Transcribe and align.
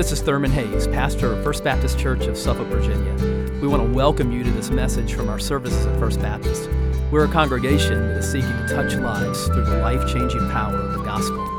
this 0.00 0.12
is 0.12 0.22
Thurman 0.22 0.50
Hayes, 0.52 0.86
pastor 0.86 1.30
of 1.30 1.44
First 1.44 1.62
Baptist 1.62 1.98
Church 1.98 2.24
of 2.24 2.34
Suffolk, 2.34 2.66
Virginia. 2.68 3.12
We 3.60 3.68
want 3.68 3.86
to 3.86 3.92
welcome 3.92 4.32
you 4.32 4.42
to 4.42 4.50
this 4.50 4.70
message 4.70 5.12
from 5.12 5.28
our 5.28 5.38
services 5.38 5.84
at 5.84 5.98
First 5.98 6.22
Baptist. 6.22 6.70
We're 7.10 7.26
a 7.26 7.28
congregation 7.28 8.08
that 8.08 8.16
is 8.16 8.32
seeking 8.32 8.50
to 8.50 8.66
touch 8.66 8.94
lives 8.94 9.44
through 9.48 9.66
the 9.66 9.76
life 9.76 10.10
changing 10.10 10.48
power 10.48 10.74
of 10.74 10.94
the 10.94 11.04
gospel. 11.04 11.49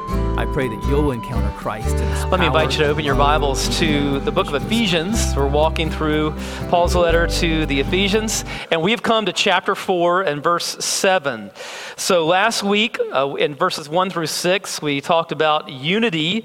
I 0.42 0.46
pray 0.48 0.68
that 0.70 0.84
you'll 0.86 1.12
encounter 1.12 1.56
Christ. 1.56 1.96
Let 2.32 2.40
me 2.40 2.48
invite 2.48 2.72
you 2.72 2.80
to 2.80 2.88
open 2.88 3.06
your 3.06 3.14
Bibles 3.14 3.78
to 3.78 4.20
the 4.22 4.32
book 4.32 4.48
of 4.48 4.56
Ephesians. 4.56 5.36
We're 5.36 5.46
walking 5.46 5.92
through 5.92 6.32
Paul's 6.68 6.96
letter 6.96 7.28
to 7.28 7.68
the 7.68 7.80
Ephesians, 7.80 8.44
and 8.72 8.82
we've 8.82 9.04
come 9.04 9.28
to 9.28 9.34
chapter 9.34 9.76
4 9.76 10.24
and 10.24 10.42
verse 10.42 10.84
7. 10.84 11.52
So 11.96 12.26
last 12.26 12.64
week, 12.64 12.98
uh, 13.14 13.36
in 13.36 13.54
verses 13.54 13.88
1 13.88 14.10
through 14.10 14.26
6, 14.26 14.82
we 14.82 15.00
talked 15.00 15.32
about 15.32 15.70
unity 15.70 16.44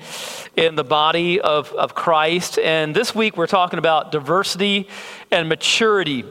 in 0.56 0.74
the 0.74 0.84
body 0.84 1.40
of, 1.40 1.72
of 1.72 1.94
Christ, 1.94 2.58
and 2.58 2.94
this 2.94 3.14
week 3.14 3.38
we're 3.38 3.46
talking 3.46 3.78
about 3.78 4.12
diversity 4.12 4.90
and 5.30 5.48
maturity 5.48 6.26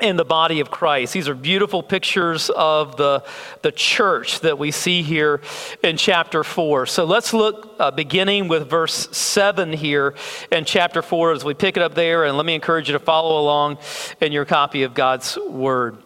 in 0.00 0.16
the 0.16 0.24
body 0.24 0.60
of 0.60 0.70
Christ. 0.70 1.12
These 1.12 1.28
are 1.28 1.34
beautiful 1.34 1.82
pictures 1.82 2.50
of 2.50 2.96
the, 2.96 3.24
the 3.62 3.72
church 3.72 4.40
that 4.40 4.58
we 4.58 4.70
see 4.70 5.02
here 5.02 5.40
in 5.82 5.96
chapter 5.96 6.44
4. 6.44 6.86
So 6.86 7.04
let's 7.04 7.32
look 7.32 7.74
uh, 7.78 7.90
beginning 7.90 8.48
with 8.48 8.68
verse 8.68 9.08
7 9.16 9.72
here 9.72 10.14
in 10.52 10.64
chapter 10.64 11.02
4 11.02 11.32
as 11.32 11.44
we 11.44 11.54
pick 11.54 11.76
it 11.76 11.82
up 11.82 11.94
there. 11.94 12.24
And 12.24 12.36
let 12.36 12.46
me 12.46 12.54
encourage 12.54 12.88
you 12.88 12.92
to 12.92 12.98
follow 12.98 13.40
along 13.40 13.78
in 14.20 14.32
your 14.32 14.44
copy 14.44 14.82
of 14.82 14.94
God's 14.94 15.38
Word. 15.48 15.98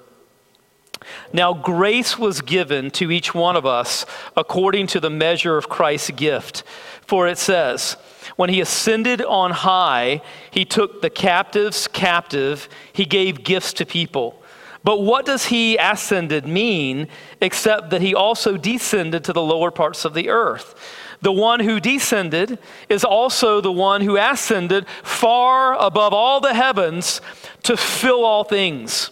Now, 1.32 1.54
grace 1.54 2.18
was 2.18 2.40
given 2.40 2.90
to 2.92 3.10
each 3.10 3.34
one 3.34 3.56
of 3.56 3.64
us 3.64 4.04
according 4.36 4.88
to 4.88 5.00
the 5.00 5.10
measure 5.10 5.56
of 5.56 5.68
Christ's 5.68 6.10
gift. 6.10 6.62
For 7.06 7.26
it 7.26 7.38
says, 7.38 7.96
when 8.36 8.50
he 8.50 8.60
ascended 8.60 9.22
on 9.22 9.50
high, 9.50 10.22
he 10.50 10.64
took 10.64 11.02
the 11.02 11.10
captives 11.10 11.88
captive, 11.88 12.68
he 12.92 13.04
gave 13.04 13.44
gifts 13.44 13.72
to 13.74 13.86
people. 13.86 14.42
But 14.82 15.02
what 15.02 15.26
does 15.26 15.46
he 15.46 15.76
ascended 15.76 16.46
mean 16.46 17.08
except 17.40 17.90
that 17.90 18.00
he 18.00 18.14
also 18.14 18.56
descended 18.56 19.24
to 19.24 19.32
the 19.32 19.42
lower 19.42 19.70
parts 19.70 20.04
of 20.04 20.14
the 20.14 20.30
earth? 20.30 20.74
The 21.22 21.32
one 21.32 21.60
who 21.60 21.80
descended 21.80 22.58
is 22.88 23.04
also 23.04 23.60
the 23.60 23.72
one 23.72 24.00
who 24.00 24.16
ascended 24.16 24.86
far 25.02 25.74
above 25.74 26.14
all 26.14 26.40
the 26.40 26.54
heavens 26.54 27.20
to 27.64 27.76
fill 27.76 28.24
all 28.24 28.44
things. 28.44 29.10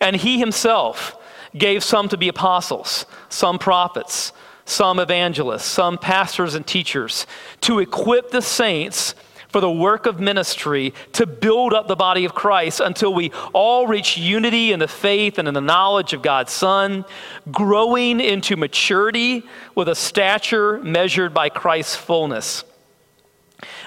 And 0.00 0.14
he 0.14 0.38
himself 0.38 1.16
gave 1.56 1.82
some 1.82 2.08
to 2.08 2.16
be 2.16 2.28
apostles, 2.28 3.06
some 3.28 3.58
prophets 3.58 4.32
some 4.64 4.98
evangelists, 4.98 5.64
some 5.64 5.98
pastors 5.98 6.54
and 6.54 6.66
teachers, 6.66 7.26
to 7.62 7.78
equip 7.78 8.30
the 8.30 8.42
saints 8.42 9.14
for 9.52 9.60
the 9.60 9.70
work 9.70 10.06
of 10.06 10.18
ministry 10.18 10.94
to 11.12 11.26
build 11.26 11.74
up 11.74 11.86
the 11.86 11.94
body 11.94 12.24
of 12.24 12.34
Christ 12.34 12.80
until 12.80 13.12
we 13.12 13.30
all 13.52 13.86
reach 13.86 14.16
unity 14.16 14.72
in 14.72 14.78
the 14.78 14.88
faith 14.88 15.38
and 15.38 15.46
in 15.46 15.52
the 15.52 15.60
knowledge 15.60 16.14
of 16.14 16.22
God's 16.22 16.52
Son, 16.52 17.04
growing 17.50 18.18
into 18.18 18.56
maturity 18.56 19.44
with 19.74 19.88
a 19.88 19.94
stature 19.94 20.82
measured 20.82 21.34
by 21.34 21.50
Christ's 21.50 21.96
fullness. 21.96 22.64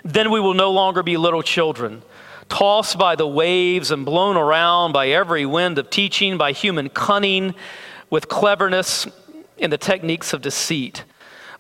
Then 0.04 0.30
we 0.30 0.40
will 0.40 0.54
no 0.54 0.72
longer 0.72 1.02
be 1.02 1.18
little 1.18 1.42
children, 1.42 2.04
tossed 2.48 3.00
by 3.00 3.16
the 3.16 3.28
waves 3.28 3.90
and 3.90 4.06
blown 4.06 4.38
around 4.38 4.92
by 4.92 5.08
every 5.08 5.48
wind 5.48 5.80
of 5.80 5.90
teaching, 5.90 6.38
by 6.38 6.52
human 6.52 6.90
cunning, 6.90 7.56
with 8.12 8.30
cleverness 8.30 9.08
in 9.58 9.70
the 9.70 9.78
techniques 9.78 10.34
of 10.34 10.42
deceit, 10.42 11.04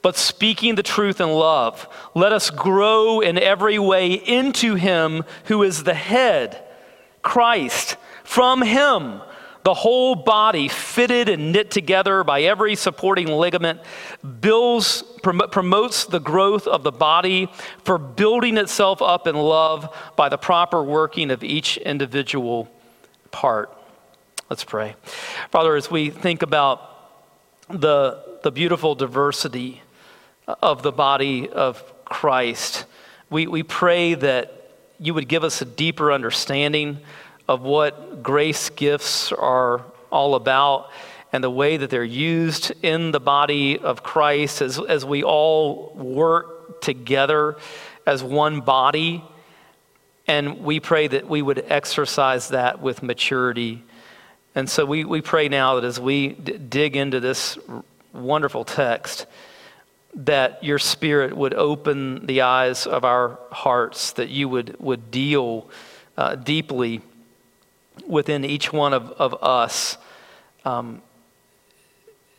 but 0.02 0.16
speaking 0.16 0.76
the 0.76 0.84
truth 0.84 1.20
in 1.20 1.30
love. 1.30 1.88
Let 2.14 2.32
us 2.32 2.50
grow 2.50 3.22
in 3.22 3.38
every 3.38 3.80
way 3.80 4.14
into 4.14 4.76
Him 4.76 5.24
who 5.46 5.64
is 5.64 5.84
the 5.84 5.94
head, 5.94 6.64
Christ. 7.22 7.98
From 8.24 8.62
Him, 8.62 9.22
the 9.64 9.74
whole 9.74 10.14
body, 10.14 10.68
fitted 10.68 11.28
and 11.28 11.52
knit 11.52 11.72
together 11.72 12.24
by 12.24 12.44
every 12.44 12.76
supporting 12.76 13.28
ligament, 13.28 13.80
builds, 14.40 15.02
prom- 15.24 15.50
promotes 15.50 16.06
the 16.06 16.20
growth 16.20 16.68
of 16.68 16.84
the 16.84 16.92
body 16.92 17.50
for 17.84 17.98
building 17.98 18.58
itself 18.58 19.02
up 19.02 19.26
in 19.26 19.36
love 19.36 19.92
by 20.16 20.30
the 20.30 20.38
proper 20.38 20.84
working 20.84 21.32
of 21.32 21.44
each 21.44 21.78
individual 21.78 22.72
part. 23.32 23.76
Let's 24.52 24.64
pray. 24.64 24.96
Father, 25.50 25.76
as 25.76 25.90
we 25.90 26.12
think 26.12 26.44
about 26.44 26.95
the, 27.70 28.40
the 28.44 28.52
beautiful 28.52 28.96
diversity 28.96 29.82
of 30.48 30.84
the 30.84 30.92
body 30.92 31.50
of 31.50 31.84
Christ. 32.06 32.86
We, 33.30 33.48
we 33.48 33.64
pray 33.64 34.14
that 34.14 34.72
you 35.00 35.14
would 35.14 35.28
give 35.28 35.44
us 35.44 35.62
a 35.62 35.66
deeper 35.66 36.12
understanding 36.12 37.00
of 37.48 37.62
what 37.62 38.24
grace 38.24 38.70
gifts 38.70 39.32
are 39.32 39.84
all 40.12 40.36
about 40.36 40.92
and 41.34 41.44
the 41.44 41.50
way 41.50 41.78
that 41.78 41.90
they're 41.90 42.04
used 42.04 42.72
in 42.82 43.12
the 43.12 43.20
body 43.20 43.78
of 43.78 44.04
Christ 44.04 44.62
as, 44.62 44.80
as 44.80 45.04
we 45.04 45.24
all 45.24 45.94
work 45.96 46.82
together 46.82 47.58
as 48.06 48.24
one 48.24 48.62
body. 48.62 49.24
And 50.28 50.64
we 50.64 50.80
pray 50.80 51.08
that 51.08 51.28
we 51.28 51.42
would 51.42 51.66
exercise 51.68 52.50
that 52.50 52.80
with 52.82 53.04
maturity 53.04 53.84
and 54.56 54.70
so 54.70 54.86
we, 54.86 55.04
we 55.04 55.22
pray 55.22 55.50
now 55.50 55.76
that 55.76 55.84
as 55.84 56.00
we 56.00 56.30
d- 56.30 56.58
dig 56.58 56.96
into 56.96 57.20
this 57.20 57.58
wonderful 58.14 58.64
text, 58.64 59.26
that 60.16 60.64
your 60.64 60.80
spirit 60.80 61.36
would 61.36 61.54
open 61.54 62.26
the 62.26 62.42
eyes 62.42 62.88
of 62.88 63.04
our 63.04 63.38
hearts, 63.52 64.14
that 64.14 64.30
you 64.30 64.48
would, 64.48 64.80
would 64.80 65.12
deal 65.12 65.70
uh, 66.18 66.36
deeply 66.36 67.02
within 68.08 68.46
each 68.46 68.72
one 68.72 68.94
of, 68.94 69.12
of 69.12 69.36
us 69.44 69.98
um, 70.64 71.02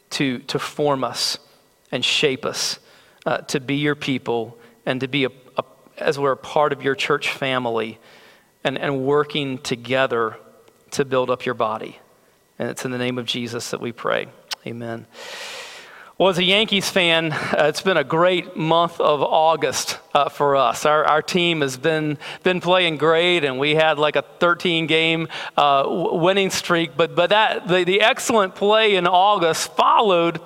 to, 0.09 0.38
to 0.41 0.59
form 0.59 1.05
us 1.05 1.38
and 1.93 2.03
shape 2.03 2.47
us 2.47 2.78
uh, 3.26 3.38
to 3.38 3.60
be 3.60 3.76
your 3.76 3.94
people 3.94 4.56
and 4.87 5.00
to 5.00 5.09
be, 5.09 5.25
a, 5.25 5.31
a, 5.59 5.65
as 5.99 6.19
we're 6.19 6.32
a 6.32 6.37
part 6.37 6.72
of 6.72 6.82
your 6.82 6.94
church 6.94 7.31
family 7.31 7.99
and, 8.65 8.78
and 8.78 9.05
working 9.05 9.59
together 9.59 10.38
to 10.93 11.05
build 11.05 11.28
up 11.28 11.44
your 11.44 11.55
body. 11.55 11.99
And 12.59 12.71
it's 12.71 12.84
in 12.84 12.91
the 12.91 12.99
name 12.99 13.19
of 13.19 13.27
Jesus 13.27 13.71
that 13.71 13.81
we 13.81 13.93
pray. 13.93 14.28
Amen. 14.67 15.06
Well, 16.19 16.31
as 16.31 16.39
a 16.39 16.44
Yankees 16.44 16.89
fan, 16.89 17.33
uh, 17.33 17.67
it's 17.69 17.83
been 17.83 17.99
a 17.99 18.05
great 18.05 18.56
month 18.56 19.00
of 19.00 19.21
August 19.21 19.99
uh, 20.15 20.31
for 20.31 20.56
us. 20.56 20.87
Our, 20.87 21.05
our 21.05 21.21
team 21.21 21.61
has 21.61 21.77
been, 21.77 22.17
been 22.43 22.62
playing 22.62 22.97
great, 22.97 23.44
and 23.44 23.59
we 23.59 23.75
had 23.75 23.99
like 23.99 24.17
a 24.17 24.22
13 24.22 24.87
game 24.87 25.28
uh, 25.59 25.84
winning 25.87 26.49
streak. 26.49 26.97
But, 26.97 27.15
but 27.15 27.28
that, 27.28 27.69
the, 27.69 27.84
the 27.84 28.00
excellent 28.00 28.55
play 28.55 28.97
in 28.97 29.06
August 29.06 29.77
followed 29.77 30.41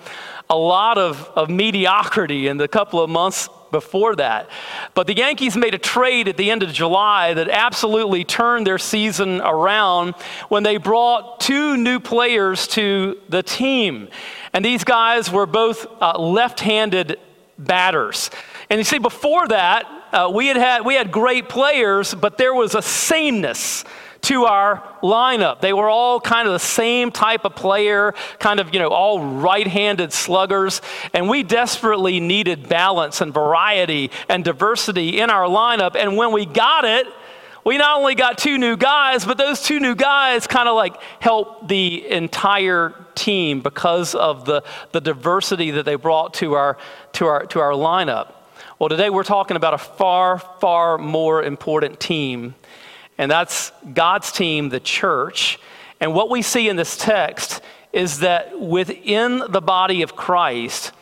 a 0.48 0.56
lot 0.56 0.98
of, 0.98 1.30
of 1.36 1.48
mediocrity 1.48 2.48
in 2.48 2.56
the 2.56 2.66
couple 2.66 3.00
of 3.00 3.08
months 3.08 3.48
before 3.70 4.16
that. 4.16 4.48
But 4.94 5.06
the 5.06 5.16
Yankees 5.16 5.56
made 5.56 5.74
a 5.74 5.78
trade 5.78 6.28
at 6.28 6.36
the 6.36 6.50
end 6.50 6.62
of 6.62 6.72
July 6.72 7.34
that 7.34 7.48
absolutely 7.48 8.24
turned 8.24 8.66
their 8.66 8.78
season 8.78 9.40
around 9.40 10.14
when 10.48 10.62
they 10.62 10.76
brought 10.76 11.40
two 11.40 11.76
new 11.76 12.00
players 12.00 12.66
to 12.68 13.18
the 13.28 13.42
team. 13.42 14.08
And 14.52 14.64
these 14.64 14.84
guys 14.84 15.30
were 15.30 15.46
both 15.46 15.86
uh, 16.00 16.18
left 16.18 16.60
handed 16.60 17.18
batters. 17.58 18.30
And 18.68 18.78
you 18.78 18.84
see, 18.84 18.98
before 18.98 19.48
that, 19.48 19.86
uh, 20.12 20.30
we, 20.32 20.48
had 20.48 20.56
had, 20.56 20.84
we 20.84 20.94
had 20.94 21.12
great 21.12 21.48
players, 21.48 22.14
but 22.14 22.36
there 22.36 22.54
was 22.54 22.74
a 22.74 22.82
sameness 22.82 23.84
to 24.22 24.44
our 24.44 24.82
lineup. 25.02 25.60
They 25.60 25.72
were 25.72 25.88
all 25.88 26.20
kind 26.20 26.46
of 26.46 26.52
the 26.52 26.58
same 26.58 27.10
type 27.10 27.44
of 27.44 27.54
player, 27.54 28.14
kind 28.38 28.60
of, 28.60 28.72
you 28.74 28.80
know, 28.80 28.88
all 28.88 29.24
right 29.24 29.66
handed 29.66 30.12
sluggers. 30.12 30.82
And 31.14 31.28
we 31.28 31.42
desperately 31.42 32.20
needed 32.20 32.68
balance 32.68 33.20
and 33.20 33.32
variety 33.32 34.10
and 34.28 34.44
diversity 34.44 35.20
in 35.20 35.30
our 35.30 35.48
lineup. 35.48 35.96
And 35.96 36.16
when 36.16 36.32
we 36.32 36.46
got 36.46 36.84
it, 36.84 37.06
we 37.64 37.76
not 37.76 37.98
only 37.98 38.14
got 38.14 38.38
two 38.38 38.56
new 38.56 38.76
guys, 38.76 39.24
but 39.24 39.36
those 39.36 39.62
two 39.62 39.80
new 39.80 39.94
guys 39.94 40.46
kind 40.46 40.68
of 40.68 40.74
like 40.74 41.00
helped 41.20 41.68
the 41.68 42.08
entire 42.10 42.94
team 43.14 43.60
because 43.60 44.14
of 44.14 44.46
the, 44.46 44.62
the 44.92 45.00
diversity 45.00 45.70
that 45.72 45.84
they 45.84 45.96
brought 45.96 46.34
to 46.34 46.54
our, 46.54 46.78
to, 47.12 47.26
our, 47.26 47.46
to 47.46 47.60
our 47.60 47.72
lineup. 47.72 48.32
Well, 48.78 48.88
today 48.88 49.10
we're 49.10 49.24
talking 49.24 49.58
about 49.58 49.74
a 49.74 49.78
far, 49.78 50.38
far 50.38 50.96
more 50.96 51.42
important 51.42 52.00
team 52.00 52.54
and 53.20 53.30
that's 53.30 53.70
God's 53.92 54.32
team, 54.32 54.70
the 54.70 54.80
church. 54.80 55.58
And 56.00 56.14
what 56.14 56.30
we 56.30 56.40
see 56.40 56.70
in 56.70 56.76
this 56.76 56.96
text 56.96 57.60
is 57.92 58.20
that 58.20 58.58
within 58.58 59.42
the 59.46 59.60
body 59.60 60.00
of 60.00 60.16
Christ, 60.16 60.92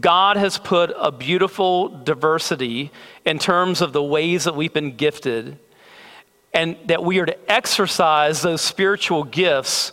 God 0.00 0.36
has 0.36 0.58
put 0.58 0.92
a 0.98 1.12
beautiful 1.12 1.88
diversity 1.88 2.90
in 3.24 3.38
terms 3.38 3.80
of 3.80 3.92
the 3.92 4.02
ways 4.02 4.42
that 4.42 4.56
we've 4.56 4.72
been 4.72 4.96
gifted, 4.96 5.56
and 6.52 6.76
that 6.86 7.04
we 7.04 7.20
are 7.20 7.26
to 7.26 7.52
exercise 7.52 8.42
those 8.42 8.60
spiritual 8.60 9.22
gifts 9.22 9.92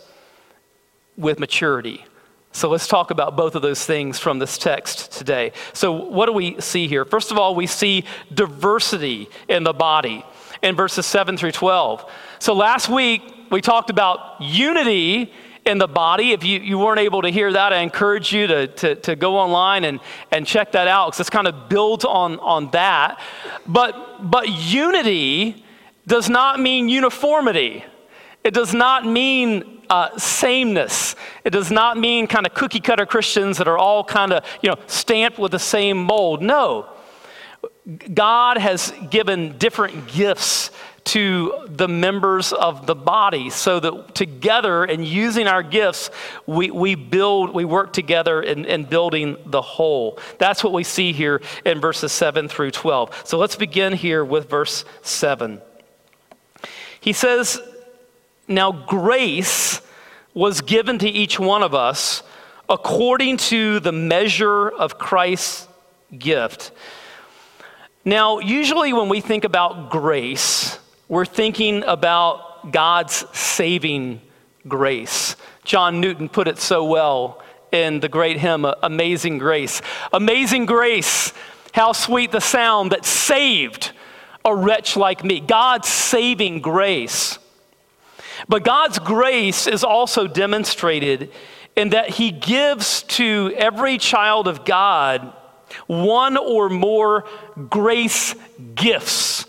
with 1.16 1.38
maturity, 1.38 2.04
So 2.50 2.68
let's 2.68 2.88
talk 2.88 3.12
about 3.12 3.36
both 3.36 3.54
of 3.54 3.62
those 3.62 3.86
things 3.86 4.18
from 4.18 4.40
this 4.40 4.58
text 4.58 5.12
today. 5.12 5.52
So, 5.72 5.92
what 5.92 6.26
do 6.26 6.32
we 6.32 6.60
see 6.60 6.88
here? 6.88 7.04
First 7.04 7.30
of 7.30 7.38
all, 7.38 7.54
we 7.54 7.68
see 7.68 8.04
diversity 8.34 9.28
in 9.46 9.62
the 9.62 9.72
body 9.72 10.24
in 10.62 10.76
verses 10.76 11.06
7 11.06 11.36
through 11.36 11.52
12. 11.52 12.10
So, 12.38 12.54
last 12.54 12.88
week 12.88 13.22
we 13.50 13.60
talked 13.60 13.90
about 13.90 14.40
unity 14.40 15.32
in 15.66 15.78
the 15.78 15.88
body. 15.88 16.32
If 16.32 16.44
you, 16.44 16.60
you 16.60 16.78
weren't 16.78 17.00
able 17.00 17.22
to 17.22 17.28
hear 17.28 17.52
that, 17.52 17.72
I 17.72 17.78
encourage 17.78 18.32
you 18.32 18.46
to, 18.46 18.66
to, 18.66 18.94
to 18.96 19.16
go 19.16 19.36
online 19.36 19.84
and, 19.84 20.00
and 20.30 20.46
check 20.46 20.72
that 20.72 20.88
out 20.88 21.08
because 21.08 21.20
it's 21.20 21.30
kind 21.30 21.46
of 21.46 21.68
builds 21.68 22.04
on, 22.04 22.38
on 22.40 22.70
that. 22.70 23.20
But, 23.66 24.30
but 24.30 24.48
unity 24.48 25.64
does 26.06 26.28
not 26.28 26.60
mean 26.60 26.88
uniformity. 26.88 27.84
It 28.42 28.54
does 28.54 28.72
not 28.72 29.04
mean 29.06 29.82
uh, 29.90 30.16
sameness. 30.16 31.14
It 31.44 31.50
does 31.50 31.70
not 31.70 31.98
mean 31.98 32.26
kind 32.26 32.46
of 32.46 32.54
cookie 32.54 32.80
cutter 32.80 33.04
Christians 33.04 33.58
that 33.58 33.68
are 33.68 33.78
all 33.78 34.04
kind 34.04 34.32
of, 34.32 34.44
you 34.62 34.70
know, 34.70 34.76
stamped 34.86 35.38
with 35.38 35.52
the 35.52 35.58
same 35.58 35.98
mold. 35.98 36.42
No. 36.42 36.88
God 37.96 38.58
has 38.58 38.92
given 39.10 39.58
different 39.58 40.08
gifts 40.08 40.70
to 41.02 41.66
the 41.66 41.88
members 41.88 42.52
of 42.52 42.86
the 42.86 42.94
body 42.94 43.50
so 43.50 43.80
that 43.80 44.14
together 44.14 44.84
and 44.84 45.04
using 45.04 45.46
our 45.46 45.62
gifts, 45.62 46.10
we, 46.46 46.70
we 46.70 46.94
build, 46.94 47.54
we 47.54 47.64
work 47.64 47.92
together 47.92 48.42
in, 48.42 48.64
in 48.64 48.84
building 48.84 49.36
the 49.46 49.62
whole. 49.62 50.18
That's 50.38 50.62
what 50.62 50.72
we 50.72 50.84
see 50.84 51.12
here 51.12 51.40
in 51.64 51.80
verses 51.80 52.12
7 52.12 52.48
through 52.48 52.72
12. 52.72 53.22
So 53.24 53.38
let's 53.38 53.56
begin 53.56 53.92
here 53.94 54.24
with 54.24 54.50
verse 54.50 54.84
7. 55.02 55.60
He 57.00 57.12
says, 57.12 57.60
Now 58.46 58.70
grace 58.70 59.80
was 60.34 60.60
given 60.60 60.98
to 60.98 61.08
each 61.08 61.40
one 61.40 61.62
of 61.62 61.74
us 61.74 62.22
according 62.68 63.38
to 63.38 63.80
the 63.80 63.92
measure 63.92 64.68
of 64.68 64.98
Christ's 64.98 65.66
gift. 66.16 66.70
Now, 68.04 68.38
usually 68.38 68.94
when 68.94 69.10
we 69.10 69.20
think 69.20 69.44
about 69.44 69.90
grace, 69.90 70.78
we're 71.06 71.26
thinking 71.26 71.84
about 71.84 72.72
God's 72.72 73.26
saving 73.38 74.22
grace. 74.66 75.36
John 75.64 76.00
Newton 76.00 76.30
put 76.30 76.48
it 76.48 76.58
so 76.58 76.84
well 76.84 77.42
in 77.72 78.00
the 78.00 78.08
great 78.08 78.38
hymn, 78.38 78.64
Amazing 78.82 79.36
Grace. 79.36 79.82
Amazing 80.14 80.64
grace, 80.64 81.34
how 81.74 81.92
sweet 81.92 82.32
the 82.32 82.40
sound 82.40 82.92
that 82.92 83.04
saved 83.04 83.92
a 84.46 84.56
wretch 84.56 84.96
like 84.96 85.22
me. 85.22 85.38
God's 85.38 85.88
saving 85.88 86.62
grace. 86.62 87.38
But 88.48 88.64
God's 88.64 88.98
grace 88.98 89.66
is 89.66 89.84
also 89.84 90.26
demonstrated 90.26 91.30
in 91.76 91.90
that 91.90 92.08
He 92.08 92.30
gives 92.30 93.02
to 93.02 93.52
every 93.58 93.98
child 93.98 94.48
of 94.48 94.64
God 94.64 95.34
one 95.90 96.36
or 96.36 96.68
more 96.68 97.24
grace 97.68 98.36
gifts 98.76 99.44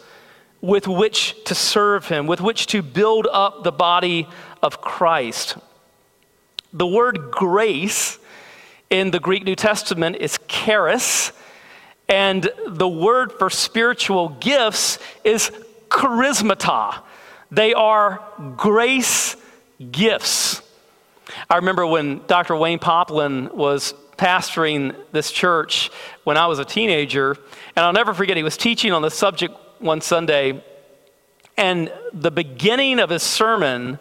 with 0.59 0.87
which 0.87 1.35
to 1.43 1.53
serve 1.53 2.07
Him, 2.07 2.25
with 2.25 2.41
which 2.41 2.65
to 2.67 2.81
build 2.81 3.27
up 3.31 3.63
the 3.63 3.71
body 3.71 4.27
of 4.63 4.81
Christ. 4.81 5.57
The 6.73 6.87
word 6.87 7.29
grace 7.29 8.17
in 8.89 9.11
the 9.11 9.19
Greek 9.19 9.43
New 9.43 9.55
Testament 9.55 10.15
is 10.15 10.39
charis, 10.47 11.31
and 12.09 12.49
the 12.67 12.89
word 12.89 13.33
for 13.33 13.51
spiritual 13.51 14.29
gifts 14.29 14.97
is 15.23 15.51
charismata. 15.89 17.03
They 17.51 17.75
are 17.75 18.19
grace 18.57 19.35
gifts. 19.91 20.63
I 21.51 21.57
remember 21.57 21.85
when 21.85 22.21
Dr. 22.25 22.55
Wayne 22.55 22.79
Poplin 22.79 23.51
was 23.53 23.93
pastoring 24.21 24.95
this 25.11 25.31
church 25.31 25.89
when 26.25 26.37
I 26.37 26.45
was 26.45 26.59
a 26.59 26.65
teenager, 26.65 27.31
and 27.75 27.83
I'll 27.83 27.91
never 27.91 28.13
forget, 28.13 28.37
he 28.37 28.43
was 28.43 28.55
teaching 28.55 28.91
on 28.91 29.01
the 29.01 29.09
subject 29.09 29.55
one 29.79 29.99
Sunday, 29.99 30.63
and 31.57 31.91
the 32.13 32.29
beginning 32.29 32.99
of 32.99 33.09
his 33.09 33.23
sermon 33.23 33.97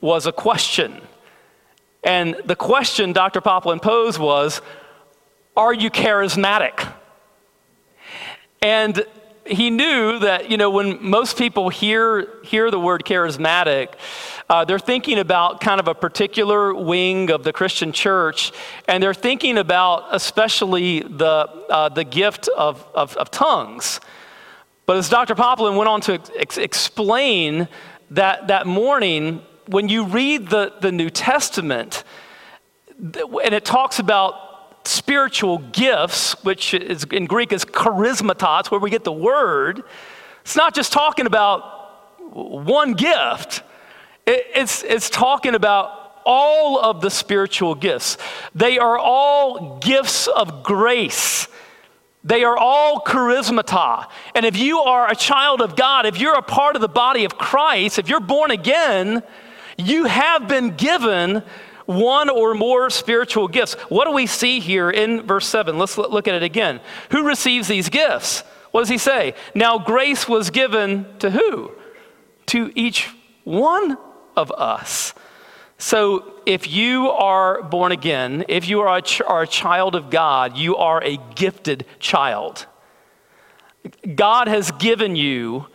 was 0.00 0.26
a 0.26 0.32
question. 0.32 1.00
And 2.02 2.34
the 2.44 2.56
question 2.56 3.12
Dr. 3.12 3.40
Poplin 3.40 3.78
posed 3.78 4.18
was, 4.18 4.60
Are 5.56 5.72
you 5.72 5.88
charismatic? 5.88 6.92
And 8.60 9.04
he 9.46 9.70
knew 9.70 10.18
that, 10.18 10.50
you 10.50 10.56
know, 10.56 10.70
when 10.70 10.98
most 11.00 11.38
people 11.38 11.68
hear, 11.68 12.42
hear 12.42 12.72
the 12.72 12.80
word 12.80 13.04
charismatic, 13.04 13.94
uh, 14.50 14.64
they're 14.64 14.80
thinking 14.80 15.20
about 15.20 15.60
kind 15.60 15.78
of 15.78 15.86
a 15.86 15.94
particular 15.94 16.74
wing 16.74 17.30
of 17.30 17.44
the 17.44 17.52
Christian 17.52 17.92
church, 17.92 18.50
and 18.88 19.00
they're 19.00 19.14
thinking 19.14 19.56
about 19.56 20.08
especially 20.10 21.00
the, 21.02 21.48
uh, 21.70 21.88
the 21.88 22.02
gift 22.02 22.48
of, 22.48 22.84
of, 22.92 23.16
of, 23.16 23.30
tongues. 23.30 24.00
But 24.86 24.96
as 24.96 25.08
Dr. 25.08 25.36
Poplin 25.36 25.76
went 25.76 25.88
on 25.88 26.00
to 26.00 26.20
ex- 26.36 26.58
explain 26.58 27.68
that, 28.10 28.48
that 28.48 28.66
morning, 28.66 29.42
when 29.68 29.88
you 29.88 30.04
read 30.04 30.48
the, 30.48 30.74
the 30.80 30.90
New 30.90 31.10
Testament, 31.10 32.02
and 32.98 33.54
it 33.54 33.64
talks 33.64 34.00
about 34.00 34.84
spiritual 34.84 35.58
gifts, 35.58 36.32
which 36.42 36.74
is, 36.74 37.04
in 37.04 37.26
Greek 37.26 37.52
is 37.52 37.64
charismatos, 37.64 38.68
where 38.68 38.80
we 38.80 38.90
get 38.90 39.04
the 39.04 39.12
word, 39.12 39.84
it's 40.42 40.56
not 40.56 40.74
just 40.74 40.92
talking 40.92 41.26
about 41.26 42.24
one 42.32 42.94
gift, 42.94 43.62
it, 44.26 44.46
it's, 44.54 44.82
it's 44.82 45.10
talking 45.10 45.54
about 45.54 46.00
all 46.24 46.78
of 46.78 47.00
the 47.00 47.10
spiritual 47.10 47.74
gifts. 47.74 48.16
They 48.54 48.78
are 48.78 48.98
all 48.98 49.78
gifts 49.78 50.26
of 50.26 50.62
grace. 50.62 51.48
They 52.22 52.44
are 52.44 52.56
all 52.56 53.00
charismata. 53.00 54.06
And 54.34 54.44
if 54.44 54.56
you 54.56 54.80
are 54.80 55.10
a 55.10 55.16
child 55.16 55.62
of 55.62 55.74
God, 55.74 56.06
if 56.06 56.20
you're 56.20 56.36
a 56.36 56.42
part 56.42 56.76
of 56.76 56.82
the 56.82 56.88
body 56.88 57.24
of 57.24 57.38
Christ, 57.38 57.98
if 57.98 58.08
you're 58.08 58.20
born 58.20 58.50
again, 58.50 59.22
you 59.78 60.04
have 60.04 60.46
been 60.46 60.76
given 60.76 61.42
one 61.86 62.28
or 62.28 62.54
more 62.54 62.90
spiritual 62.90 63.48
gifts. 63.48 63.72
What 63.88 64.04
do 64.04 64.12
we 64.12 64.26
see 64.26 64.60
here 64.60 64.90
in 64.90 65.22
verse 65.22 65.46
7? 65.46 65.78
Let's 65.78 65.96
look 65.96 66.28
at 66.28 66.34
it 66.34 66.42
again. 66.42 66.80
Who 67.10 67.26
receives 67.26 67.68
these 67.68 67.88
gifts? 67.88 68.44
What 68.70 68.82
does 68.82 68.90
he 68.90 68.98
say? 68.98 69.34
Now, 69.54 69.78
grace 69.78 70.28
was 70.28 70.50
given 70.50 71.06
to 71.18 71.30
who? 71.30 71.72
To 72.46 72.70
each 72.74 73.08
one 73.44 73.96
of 74.40 74.50
us. 74.52 75.14
So, 75.78 76.34
if 76.44 76.70
you 76.70 77.10
are 77.10 77.62
born 77.62 77.92
again, 77.92 78.44
if 78.48 78.68
you 78.68 78.80
are 78.80 78.98
a, 78.98 79.02
ch- 79.02 79.22
are 79.22 79.42
a 79.42 79.46
child 79.46 79.94
of 79.94 80.10
God, 80.10 80.56
you 80.56 80.76
are 80.76 81.02
a 81.02 81.18
gifted 81.34 81.86
child. 81.98 82.66
God 84.14 84.48
has 84.48 84.70
given 84.72 85.16
you 85.16 85.66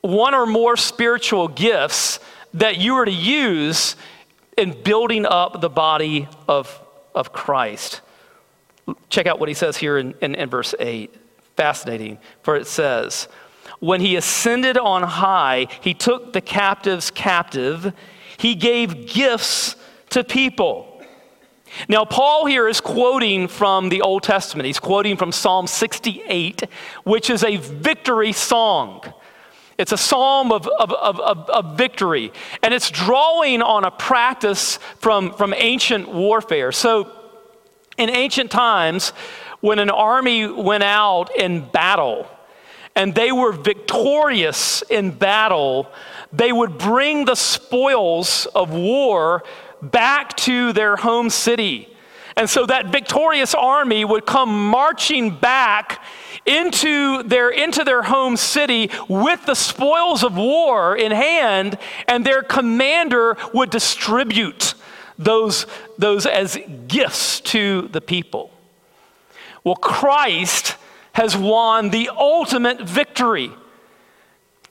one 0.00 0.34
or 0.34 0.46
more 0.46 0.76
spiritual 0.76 1.48
gifts 1.48 2.20
that 2.54 2.78
you 2.78 2.94
are 2.94 3.04
to 3.04 3.12
use 3.12 3.94
in 4.56 4.82
building 4.82 5.26
up 5.26 5.60
the 5.60 5.68
body 5.68 6.28
of, 6.48 6.80
of 7.14 7.32
Christ. 7.32 8.00
Check 9.10 9.26
out 9.26 9.38
what 9.38 9.48
he 9.48 9.54
says 9.54 9.76
here 9.76 9.98
in, 9.98 10.14
in, 10.20 10.34
in 10.34 10.48
verse 10.48 10.74
8. 10.78 11.14
Fascinating, 11.56 12.18
for 12.42 12.56
it 12.56 12.66
says, 12.66 13.28
When 13.80 14.00
he 14.00 14.16
ascended 14.16 14.76
on 14.76 15.02
high, 15.02 15.68
he 15.80 15.94
took 15.94 16.32
the 16.32 16.40
captives 16.40 17.10
captive, 17.10 17.92
he 18.36 18.54
gave 18.54 19.06
gifts 19.06 19.76
to 20.10 20.24
people. 20.24 21.00
Now, 21.88 22.04
Paul 22.04 22.46
here 22.46 22.66
is 22.66 22.80
quoting 22.80 23.46
from 23.46 23.88
the 23.90 24.00
Old 24.00 24.22
Testament. 24.22 24.66
He's 24.66 24.80
quoting 24.80 25.16
from 25.16 25.32
Psalm 25.32 25.66
68, 25.66 26.64
which 27.04 27.30
is 27.30 27.44
a 27.44 27.56
victory 27.56 28.32
song. 28.32 29.02
It's 29.76 29.92
a 29.92 29.98
psalm 29.98 30.50
of, 30.50 30.66
of, 30.66 30.92
of, 30.92 31.20
of, 31.20 31.76
victory, 31.78 32.32
and 32.64 32.74
it's 32.74 32.90
drawing 32.90 33.62
on 33.62 33.84
a 33.84 33.92
practice 33.92 34.78
from, 34.98 35.32
from 35.34 35.54
ancient 35.56 36.08
warfare. 36.08 36.72
So, 36.72 37.12
in 37.96 38.10
ancient 38.10 38.50
times, 38.50 39.10
when 39.60 39.78
an 39.78 39.90
army 39.90 40.48
went 40.48 40.82
out 40.82 41.36
in 41.36 41.68
battle 41.68 42.28
and 42.98 43.14
they 43.14 43.30
were 43.30 43.52
victorious 43.52 44.82
in 44.90 45.12
battle, 45.12 45.88
they 46.32 46.50
would 46.50 46.76
bring 46.76 47.24
the 47.24 47.36
spoils 47.36 48.46
of 48.56 48.70
war 48.70 49.44
back 49.80 50.36
to 50.36 50.72
their 50.72 50.96
home 50.96 51.30
city. 51.30 51.88
And 52.36 52.50
so 52.50 52.66
that 52.66 52.86
victorious 52.86 53.54
army 53.54 54.04
would 54.04 54.26
come 54.26 54.68
marching 54.68 55.30
back 55.30 56.04
into 56.44 57.22
their, 57.22 57.50
into 57.50 57.84
their 57.84 58.02
home 58.02 58.36
city 58.36 58.90
with 59.08 59.46
the 59.46 59.54
spoils 59.54 60.24
of 60.24 60.36
war 60.36 60.96
in 60.96 61.12
hand, 61.12 61.78
and 62.08 62.26
their 62.26 62.42
commander 62.42 63.36
would 63.54 63.70
distribute 63.70 64.74
those, 65.16 65.66
those 65.98 66.26
as 66.26 66.58
gifts 66.88 67.40
to 67.42 67.82
the 67.92 68.00
people. 68.00 68.50
Well, 69.62 69.76
Christ 69.76 70.74
has 71.18 71.36
won 71.36 71.90
the 71.90 72.10
ultimate 72.16 72.80
victory. 72.80 73.50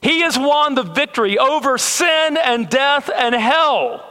He 0.00 0.20
has 0.20 0.38
won 0.38 0.74
the 0.76 0.82
victory 0.82 1.36
over 1.36 1.76
sin 1.76 2.38
and 2.42 2.70
death 2.70 3.10
and 3.14 3.34
hell. 3.34 4.02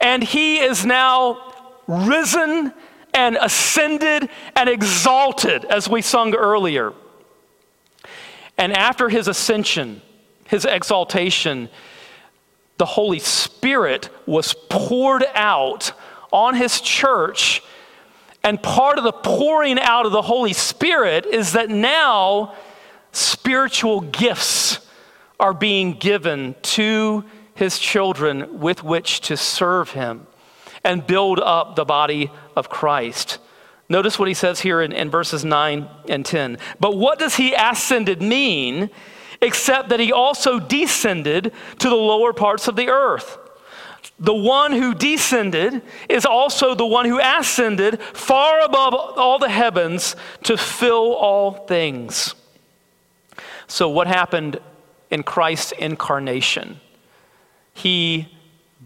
And 0.00 0.22
he 0.22 0.58
is 0.58 0.86
now 0.86 1.54
risen 1.88 2.72
and 3.12 3.36
ascended 3.40 4.28
and 4.54 4.68
exalted, 4.68 5.64
as 5.64 5.88
we 5.88 6.02
sung 6.02 6.36
earlier. 6.36 6.92
And 8.56 8.72
after 8.72 9.08
his 9.08 9.26
ascension, 9.26 10.02
his 10.46 10.64
exaltation, 10.64 11.68
the 12.78 12.86
Holy 12.86 13.18
Spirit 13.18 14.08
was 14.24 14.54
poured 14.70 15.24
out 15.34 15.90
on 16.32 16.54
his 16.54 16.80
church. 16.80 17.60
And 18.44 18.62
part 18.62 18.98
of 18.98 19.04
the 19.04 19.12
pouring 19.12 19.80
out 19.80 20.04
of 20.04 20.12
the 20.12 20.22
Holy 20.22 20.52
Spirit 20.52 21.24
is 21.24 21.52
that 21.52 21.70
now 21.70 22.54
spiritual 23.10 24.02
gifts 24.02 24.86
are 25.40 25.54
being 25.54 25.94
given 25.94 26.54
to 26.62 27.24
his 27.54 27.78
children 27.78 28.60
with 28.60 28.84
which 28.84 29.22
to 29.22 29.36
serve 29.36 29.90
him 29.90 30.26
and 30.84 31.06
build 31.06 31.40
up 31.40 31.74
the 31.74 31.86
body 31.86 32.30
of 32.54 32.68
Christ. 32.68 33.38
Notice 33.88 34.18
what 34.18 34.28
he 34.28 34.34
says 34.34 34.60
here 34.60 34.82
in, 34.82 34.92
in 34.92 35.10
verses 35.10 35.44
9 35.44 35.88
and 36.08 36.24
10. 36.24 36.58
But 36.78 36.98
what 36.98 37.18
does 37.18 37.36
he 37.36 37.54
ascended 37.54 38.20
mean 38.20 38.90
except 39.40 39.88
that 39.88 40.00
he 40.00 40.12
also 40.12 40.58
descended 40.58 41.52
to 41.78 41.88
the 41.88 41.94
lower 41.94 42.32
parts 42.32 42.68
of 42.68 42.76
the 42.76 42.88
earth? 42.88 43.38
The 44.18 44.34
one 44.34 44.72
who 44.72 44.94
descended 44.94 45.82
is 46.08 46.24
also 46.24 46.74
the 46.74 46.86
one 46.86 47.06
who 47.06 47.20
ascended 47.20 48.00
far 48.00 48.60
above 48.60 48.94
all 48.94 49.38
the 49.38 49.48
heavens 49.48 50.14
to 50.44 50.56
fill 50.56 51.14
all 51.14 51.52
things. 51.66 52.34
So, 53.66 53.88
what 53.88 54.06
happened 54.06 54.60
in 55.10 55.22
Christ's 55.22 55.72
incarnation? 55.72 56.80
He 57.72 58.28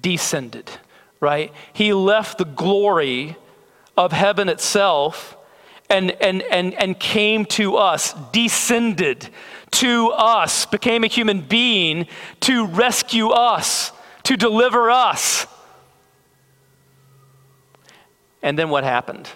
descended, 0.01 0.71
right? 1.21 1.53
He 1.73 1.93
left 1.93 2.39
the 2.39 2.45
glory 2.45 3.37
of 3.97 4.13
heaven 4.13 4.49
itself 4.49 5.37
and, 5.91 6.11
and, 6.23 6.43
and, 6.43 6.75
and 6.75 6.99
came 6.99 7.45
to 7.47 7.77
us, 7.77 8.15
descended 8.33 9.29
to 9.73 10.11
us, 10.11 10.67
became 10.67 11.05
a 11.05 11.09
human 11.09 11.41
being 11.41 12.07
to 12.41 12.67
rescue 12.67 13.29
us, 13.31 13.93
to 14.29 14.37
deliver 14.37 14.91
us. 14.91 15.47
And 18.43 18.59
then 18.59 18.69
what 18.69 18.85
happened? 18.85 19.29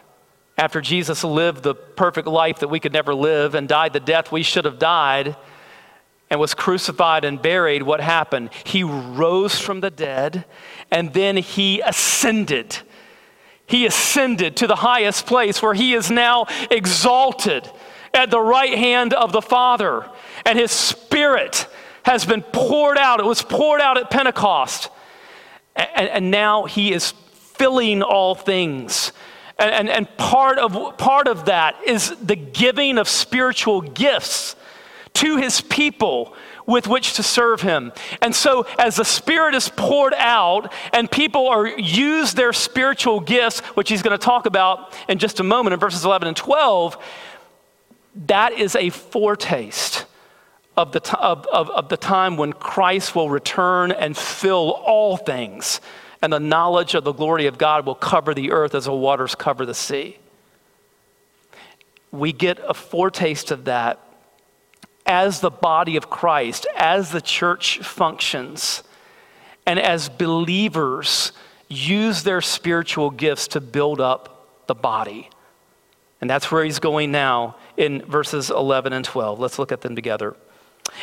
After 0.59 0.81
Jesus 0.81 1.25
lived 1.25 1.63
the 1.63 1.75
perfect 1.75 2.29
life 2.29 2.61
that 2.61 2.69
we 2.69 2.79
could 2.79 2.93
never 2.93 3.15
live 3.15 3.55
and 3.55 3.67
died 3.67 3.95
the 3.95 4.01
death 4.01 4.31
we 4.31 4.43
should 4.43 4.67
have 4.67 4.79
died 4.79 5.35
and 6.29 6.39
was 6.39 6.53
crucified 6.53 7.25
and 7.25 7.41
buried, 7.41 7.83
what 7.83 8.01
happened? 8.01 8.51
He 8.65 8.83
rose 8.83 9.59
from 9.59 9.81
the 9.81 9.91
dead 9.91 10.45
and 10.91 11.13
then 11.15 11.39
he 11.39 11.81
ascended 11.81 12.79
he 13.73 13.87
ascended 13.87 14.57
to 14.59 14.67
the 14.67 14.77
highest 14.77 15.25
place 15.25 15.63
where 15.63 15.73
he 15.73 15.95
is 15.95 16.11
now 16.11 16.45
exalted 16.71 17.67
at 18.13 18.31
the 18.31 18.41
right 18.41 18.77
hand 18.77 19.15
of 19.15 19.33
the 19.33 19.41
Father. 19.41 20.11
And 20.45 20.59
his 20.59 20.71
spirit 20.71 21.67
has 22.05 22.25
been 22.25 22.43
poured 22.43 22.99
out. 22.99 23.21
It 23.21 23.27
was 23.27 23.43
poured 23.43 23.81
out 23.81 23.99
at 23.99 24.11
Pentecost. 24.11 24.91
And, 25.75 26.09
and 26.09 26.31
now 26.31 26.65
he 26.65 26.93
is 26.93 27.13
filling 27.13 28.03
all 28.03 28.35
things. 28.35 29.13
And, 29.59 29.71
and, 29.71 29.89
and, 29.89 30.17
part, 30.17 30.59
of, 30.59 30.97
part 30.99 31.29
of 31.29 31.47
that 31.47 31.77
is 31.87 32.15
the 32.23 32.37
giving 32.37 32.99
of 32.99 33.09
spiritual 33.09 33.81
gifts 33.81 34.57
to 35.15 35.37
his 35.37 35.61
people 35.61 36.35
with 36.67 36.87
which 36.87 37.15
to 37.15 37.23
serve 37.23 37.61
him. 37.61 37.93
And 38.21 38.35
so, 38.35 38.67
as 38.79 38.97
the 38.97 39.05
Spirit 39.05 39.55
is 39.55 39.69
poured 39.69 40.15
out 40.15 40.73
and 40.93 41.11
people 41.11 41.49
are 41.49 41.67
use 41.67 42.35
their 42.35 42.53
spiritual 42.53 43.21
gifts, 43.21 43.61
which 43.77 43.89
he's 43.89 44.03
going 44.03 44.17
to 44.17 44.25
talk 44.25 44.47
about 44.47 44.97
in 45.09 45.19
just 45.19 45.41
a 45.41 45.45
moment 45.45 45.75
in 45.75 45.81
verses 45.81 46.05
11 46.05 46.29
and 46.29 46.37
12, 46.37 46.97
that 48.27 48.53
is 48.53 48.77
a 48.77 48.91
foretaste 48.91 50.07
of 50.77 50.93
the, 50.93 51.01
t- 51.01 51.17
of, 51.19 51.47
of, 51.53 51.71
of 51.71 51.89
the 51.89 51.97
time 51.97 52.37
when 52.37 52.53
Christ 52.53 53.15
will 53.15 53.29
return 53.29 53.93
and 53.93 54.17
fill 54.17 54.71
all 54.71 55.17
things, 55.17 55.81
and 56.23 56.33
the 56.33 56.41
knowledge 56.41 56.95
of 56.95 57.05
the 57.05 57.13
glory 57.13 57.47
of 57.47 57.59
God 57.59 57.85
will 57.85 57.95
cover 57.95 58.33
the 58.35 58.53
earth 58.53 58.75
as 58.75 58.87
the 58.87 58.93
waters 58.93 59.35
cover 59.35 59.67
the 59.67 59.75
sea. 59.75 60.19
We 62.11 62.33
get 62.33 62.59
a 62.67 62.75
foretaste 62.75 63.51
of 63.51 63.65
that 63.65 64.01
as 65.05 65.41
the 65.41 65.51
body 65.51 65.97
of 65.97 66.09
Christ, 66.09 66.67
as 66.77 67.11
the 67.11 67.21
church 67.21 67.79
functions, 67.81 68.83
and 69.67 69.79
as 69.79 70.09
believers 70.09 71.33
use 71.69 72.23
their 72.23 72.41
spiritual 72.41 73.11
gifts 73.11 73.49
to 73.49 73.61
build 73.61 74.01
up 74.01 74.67
the 74.67 74.75
body. 74.75 75.29
And 76.21 76.31
that's 76.31 76.51
where 76.51 76.65
he's 76.65 76.79
going 76.79 77.11
now 77.11 77.57
in 77.77 78.03
verses 78.03 78.51
11 78.51 78.93
and 78.93 79.05
12. 79.05 79.41
Let's 79.41 79.59
look 79.59 79.73
at 79.73 79.81
them 79.81 79.97
together. 79.97 80.37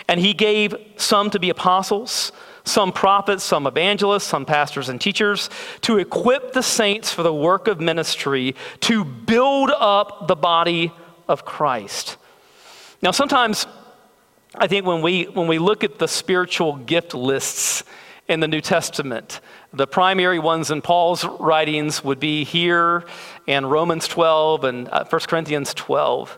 And 0.08 0.20
he 0.20 0.34
gave 0.34 0.76
some 0.98 1.30
to 1.32 1.40
be 1.40 1.50
apostles, 1.50 2.32
some 2.64 2.92
prophets, 2.92 3.44
some 3.44 3.66
evangelists, 3.68 4.26
some 4.26 4.46
pastors 4.46 4.90
and 4.90 5.00
teachers 5.00 5.50
to 5.82 5.98
equip 5.98 6.54
the 6.54 6.64
saints 6.64 7.12
for 7.12 7.24
the 7.24 7.34
work 7.34 7.68
of 7.68 7.80
ministry 7.80 8.56
to 8.82 9.04
build 9.04 9.72
up 9.72 10.28
the 10.28 10.36
body 10.36 10.92
of 11.28 11.46
Christ. 11.46 12.18
Now, 13.02 13.12
sometimes 13.12 13.66
I 14.56 14.68
think 14.68 14.86
when 14.86 15.02
we, 15.02 15.26
when 15.26 15.48
we 15.48 15.60
look 15.60 15.84
at 15.84 16.00
the 16.00 16.08
spiritual 16.08 16.76
gift 16.76 17.14
lists 17.14 17.84
in 18.28 18.40
the 18.40 18.48
New 18.48 18.62
Testament, 18.62 19.42
the 19.72 19.88
primary 19.88 20.40
ones 20.40 20.72
in 20.72 20.82
Paul's 20.82 21.24
writings 21.24 22.04
would 22.04 22.20
be 22.20 22.44
here 22.44 23.06
and 23.48 23.70
Romans 23.70 24.08
12 24.08 24.64
and 24.64 24.90
uh, 24.90 25.06
1 25.06 25.22
Corinthians 25.28 25.74
12. 25.76 26.38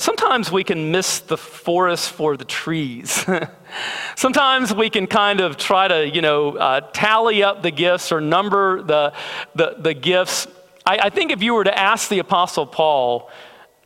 Sometimes 0.00 0.50
we 0.50 0.64
can 0.64 0.90
miss 0.90 1.18
the 1.18 1.36
forest 1.36 2.10
for 2.12 2.34
the 2.34 2.46
trees. 2.46 3.22
Sometimes 4.16 4.72
we 4.72 4.88
can 4.88 5.06
kind 5.06 5.42
of 5.42 5.58
try 5.58 5.88
to, 5.88 6.08
you 6.08 6.22
know, 6.22 6.56
uh, 6.56 6.80
tally 6.94 7.42
up 7.42 7.62
the 7.62 7.70
gifts 7.70 8.10
or 8.10 8.18
number 8.18 8.82
the, 8.82 9.12
the, 9.54 9.76
the 9.78 9.92
gifts. 9.92 10.46
I, 10.86 11.00
I 11.02 11.10
think 11.10 11.32
if 11.32 11.42
you 11.42 11.52
were 11.52 11.64
to 11.64 11.78
ask 11.78 12.08
the 12.08 12.18
Apostle 12.18 12.64
Paul, 12.64 13.30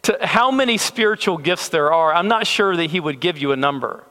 to 0.02 0.16
how 0.24 0.52
many 0.52 0.78
spiritual 0.78 1.36
gifts 1.36 1.70
there 1.70 1.92
are, 1.92 2.14
I'm 2.14 2.28
not 2.28 2.46
sure 2.46 2.76
that 2.76 2.90
he 2.90 3.00
would 3.00 3.18
give 3.18 3.36
you 3.36 3.50
a 3.50 3.56
number. 3.56 4.04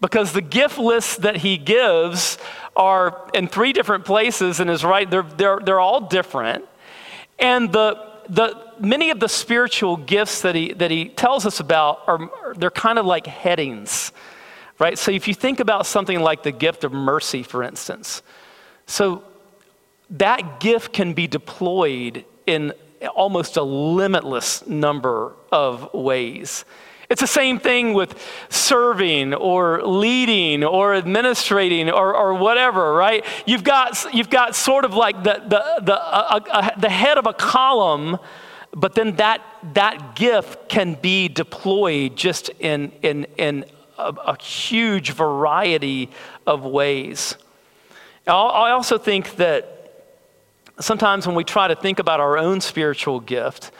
Because 0.00 0.32
the 0.32 0.42
gift 0.42 0.78
lists 0.78 1.18
that 1.18 1.36
he 1.36 1.58
gives 1.58 2.38
are 2.74 3.30
in 3.34 3.46
three 3.46 3.72
different 3.72 4.04
places 4.04 4.58
and 4.58 4.68
is 4.68 4.82
right, 4.82 5.08
they're, 5.08 5.22
they're, 5.22 5.60
they're 5.64 5.80
all 5.80 6.00
different. 6.00 6.64
And 7.38 7.72
the, 7.72 8.13
the, 8.28 8.56
many 8.78 9.10
of 9.10 9.20
the 9.20 9.28
spiritual 9.28 9.96
gifts 9.96 10.42
that 10.42 10.54
he, 10.54 10.72
that 10.74 10.90
he 10.90 11.08
tells 11.08 11.46
us 11.46 11.60
about 11.60 12.02
are 12.06 12.30
they're 12.56 12.70
kind 12.70 12.98
of 12.98 13.06
like 13.06 13.26
headings, 13.26 14.12
right? 14.78 14.98
So 14.98 15.10
if 15.10 15.28
you 15.28 15.34
think 15.34 15.60
about 15.60 15.86
something 15.86 16.20
like 16.20 16.42
the 16.42 16.52
gift 16.52 16.84
of 16.84 16.92
mercy, 16.92 17.42
for 17.42 17.62
instance, 17.62 18.22
so 18.86 19.24
that 20.10 20.60
gift 20.60 20.92
can 20.92 21.14
be 21.14 21.26
deployed 21.26 22.24
in 22.46 22.72
almost 23.14 23.56
a 23.56 23.62
limitless 23.62 24.66
number 24.66 25.32
of 25.50 25.92
ways. 25.92 26.64
It's 27.14 27.20
the 27.20 27.28
same 27.28 27.60
thing 27.60 27.94
with 27.94 28.20
serving 28.48 29.34
or 29.34 29.84
leading 29.84 30.64
or 30.64 30.94
administrating 30.94 31.88
or, 31.88 32.12
or 32.12 32.34
whatever, 32.34 32.92
right? 32.92 33.24
You've 33.46 33.62
got, 33.62 34.12
you've 34.12 34.30
got 34.30 34.56
sort 34.56 34.84
of 34.84 34.94
like 34.94 35.22
the, 35.22 35.40
the, 35.46 35.62
the, 35.84 36.72
the 36.76 36.90
head 36.90 37.16
of 37.16 37.28
a 37.28 37.32
column, 37.32 38.18
but 38.72 38.96
then 38.96 39.14
that, 39.14 39.40
that 39.74 40.16
gift 40.16 40.68
can 40.68 40.94
be 40.94 41.28
deployed 41.28 42.16
just 42.16 42.48
in, 42.58 42.90
in, 43.00 43.28
in 43.36 43.64
a, 43.96 44.08
a 44.08 44.42
huge 44.42 45.12
variety 45.12 46.10
of 46.48 46.64
ways. 46.64 47.36
I 48.26 48.70
also 48.72 48.98
think 48.98 49.36
that 49.36 50.02
sometimes 50.80 51.28
when 51.28 51.36
we 51.36 51.44
try 51.44 51.68
to 51.68 51.76
think 51.76 52.00
about 52.00 52.18
our 52.18 52.36
own 52.36 52.60
spiritual 52.60 53.20
gift, 53.20 53.70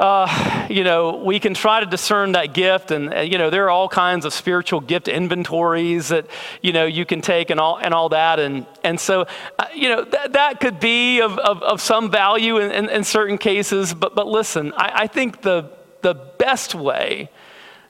uh, 0.00 0.66
you 0.70 0.82
know, 0.82 1.16
we 1.16 1.38
can 1.38 1.52
try 1.52 1.80
to 1.80 1.84
discern 1.84 2.32
that 2.32 2.54
gift, 2.54 2.90
and 2.90 3.12
uh, 3.12 3.20
you 3.20 3.36
know, 3.36 3.50
there 3.50 3.66
are 3.66 3.70
all 3.70 3.86
kinds 3.88 4.24
of 4.24 4.32
spiritual 4.32 4.80
gift 4.80 5.08
inventories 5.08 6.08
that 6.08 6.26
you 6.62 6.72
know 6.72 6.86
you 6.86 7.04
can 7.04 7.20
take 7.20 7.50
and 7.50 7.60
all 7.60 7.76
and 7.76 7.92
all 7.92 8.08
that, 8.08 8.38
and 8.40 8.66
and 8.82 8.98
so 8.98 9.26
uh, 9.58 9.66
you 9.74 9.90
know 9.90 10.02
that 10.04 10.32
that 10.32 10.58
could 10.58 10.80
be 10.80 11.20
of, 11.20 11.38
of, 11.38 11.62
of 11.62 11.82
some 11.82 12.10
value 12.10 12.56
in, 12.56 12.70
in, 12.72 12.88
in, 12.88 13.04
certain 13.04 13.36
cases. 13.36 13.92
But 13.92 14.14
but 14.14 14.26
listen, 14.26 14.72
I, 14.74 15.02
I 15.02 15.06
think 15.06 15.42
the 15.42 15.70
the 16.00 16.14
best 16.14 16.74
way 16.74 17.28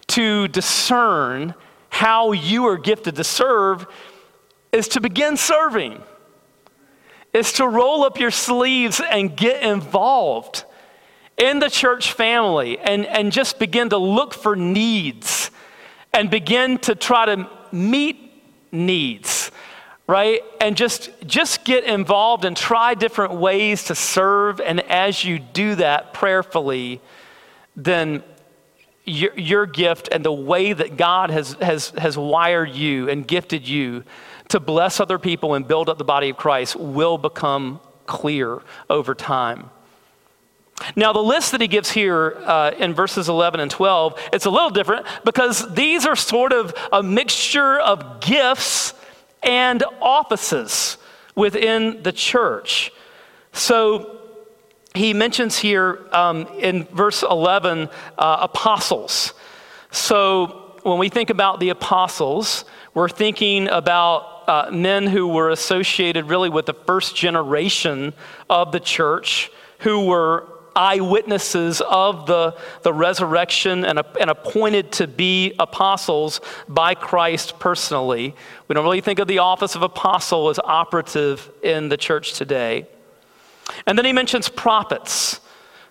to 0.09 0.49
discern 0.49 1.55
how 1.91 2.33
you 2.33 2.67
are 2.67 2.77
gifted 2.77 3.15
to 3.17 3.25
serve 3.25 3.87
is 4.73 4.89
to 4.89 5.01
begin 5.01 5.37
serving 5.37 6.03
is 7.33 7.53
to 7.53 7.69
roll 7.69 8.03
up 8.03 8.19
your 8.19 8.33
sleeves 8.33 9.01
and 9.01 9.37
get 9.37 9.63
involved 9.63 10.65
in 11.41 11.59
the 11.59 11.71
church 11.71 12.13
family 12.13 12.79
and, 12.79 13.07
and 13.07 13.33
just 13.33 13.59
begin 13.59 13.89
to 13.89 13.97
look 13.97 14.35
for 14.35 14.55
needs 14.55 15.51
and 16.13 16.31
begin 16.31 16.79
to 16.79 16.95
try 16.95 17.27
to 17.27 17.49
meet 17.73 18.33
needs 18.71 19.51
right? 20.11 20.43
And 20.61 20.77
just, 20.77 21.09
just 21.25 21.65
get 21.65 21.85
involved 21.85 22.45
and 22.45 22.57
try 22.57 22.95
different 22.95 23.35
ways 23.35 23.85
to 23.85 23.95
serve. 23.95 24.61
And 24.61 24.81
as 24.91 25.25
you 25.25 25.39
do 25.39 25.77
that 25.77 26.13
prayerfully, 26.13 27.01
then 27.77 28.25
your, 29.05 29.33
your 29.39 29.67
gift 29.67 30.09
and 30.11 30.25
the 30.25 30.33
way 30.33 30.73
that 30.73 30.97
God 30.97 31.31
has, 31.31 31.53
has, 31.61 31.91
has 31.91 32.19
wired 32.19 32.71
you 32.71 33.09
and 33.09 33.25
gifted 33.25 33.69
you 33.69 34.03
to 34.49 34.59
bless 34.59 34.99
other 34.99 35.17
people 35.17 35.55
and 35.55 35.69
build 35.69 35.89
up 35.89 35.97
the 35.97 36.05
body 36.05 36.31
of 36.31 36.37
Christ 36.37 36.75
will 36.75 37.17
become 37.17 37.79
clear 38.07 38.63
over 38.89 39.15
time. 39.15 39.71
Now, 40.97 41.13
the 41.13 41.23
list 41.23 41.53
that 41.53 41.61
he 41.61 41.69
gives 41.69 41.91
here 41.91 42.37
uh, 42.45 42.73
in 42.79 42.95
verses 42.95 43.29
11 43.29 43.61
and 43.61 43.71
12, 43.71 44.19
it's 44.33 44.47
a 44.47 44.51
little 44.51 44.71
different 44.71 45.07
because 45.25 45.73
these 45.75 46.07
are 46.07 46.17
sort 46.17 46.53
of 46.53 46.75
a 46.93 47.03
mixture 47.03 47.79
of 47.79 48.21
gifts 48.21 48.95
and 49.43 49.83
offices 50.01 50.99
within 51.35 52.03
the 52.03 52.13
church. 52.13 52.93
So 53.53 54.19
he 54.95 55.15
mentions 55.15 55.59
here 55.59 56.07
um, 56.13 56.47
in 56.59 56.85
verse 56.85 57.23
11 57.23 57.89
uh, 58.19 58.39
apostles. 58.41 59.35
So 59.91 60.79
when 60.83 60.99
we 60.99 61.09
think 61.09 61.31
about 61.31 61.61
the 61.61 61.71
apostles, 61.71 62.65
we're 62.95 63.09
thinking 63.09 63.69
about 63.69 64.49
uh, 64.49 64.71
men 64.73 65.07
who 65.07 65.29
were 65.29 65.51
associated 65.51 66.27
really 66.27 66.49
with 66.49 66.67
the 66.67 66.75
first 66.75 67.15
generation 67.15 68.13
of 68.49 68.73
the 68.73 68.81
church, 68.81 69.51
who 69.81 70.07
were 70.07 70.49
eyewitnesses 70.77 71.81
of 71.83 72.27
the, 72.27 72.57
the 72.83 72.93
resurrection 72.93 73.85
and, 73.85 74.01
and 74.21 74.31
appointed 74.31 74.93
to 74.93 75.07
be 75.07 75.55
apostles 75.59 76.41
by 76.69 76.95
Christ 76.95 77.59
personally. 77.59 78.35
We 78.69 78.75
don't 78.75 78.85
really 78.85 79.01
think 79.01 79.19
of 79.19 79.29
the 79.29 79.39
office 79.39 79.75
of 79.75 79.83
apostle 79.83 80.49
as 80.49 80.59
operative 80.59 81.51
in 81.63 81.89
the 81.89 81.97
church 81.97 82.35
today. 82.35 82.87
And 83.87 83.97
then 83.97 84.05
he 84.05 84.13
mentions 84.13 84.49
prophets. 84.49 85.41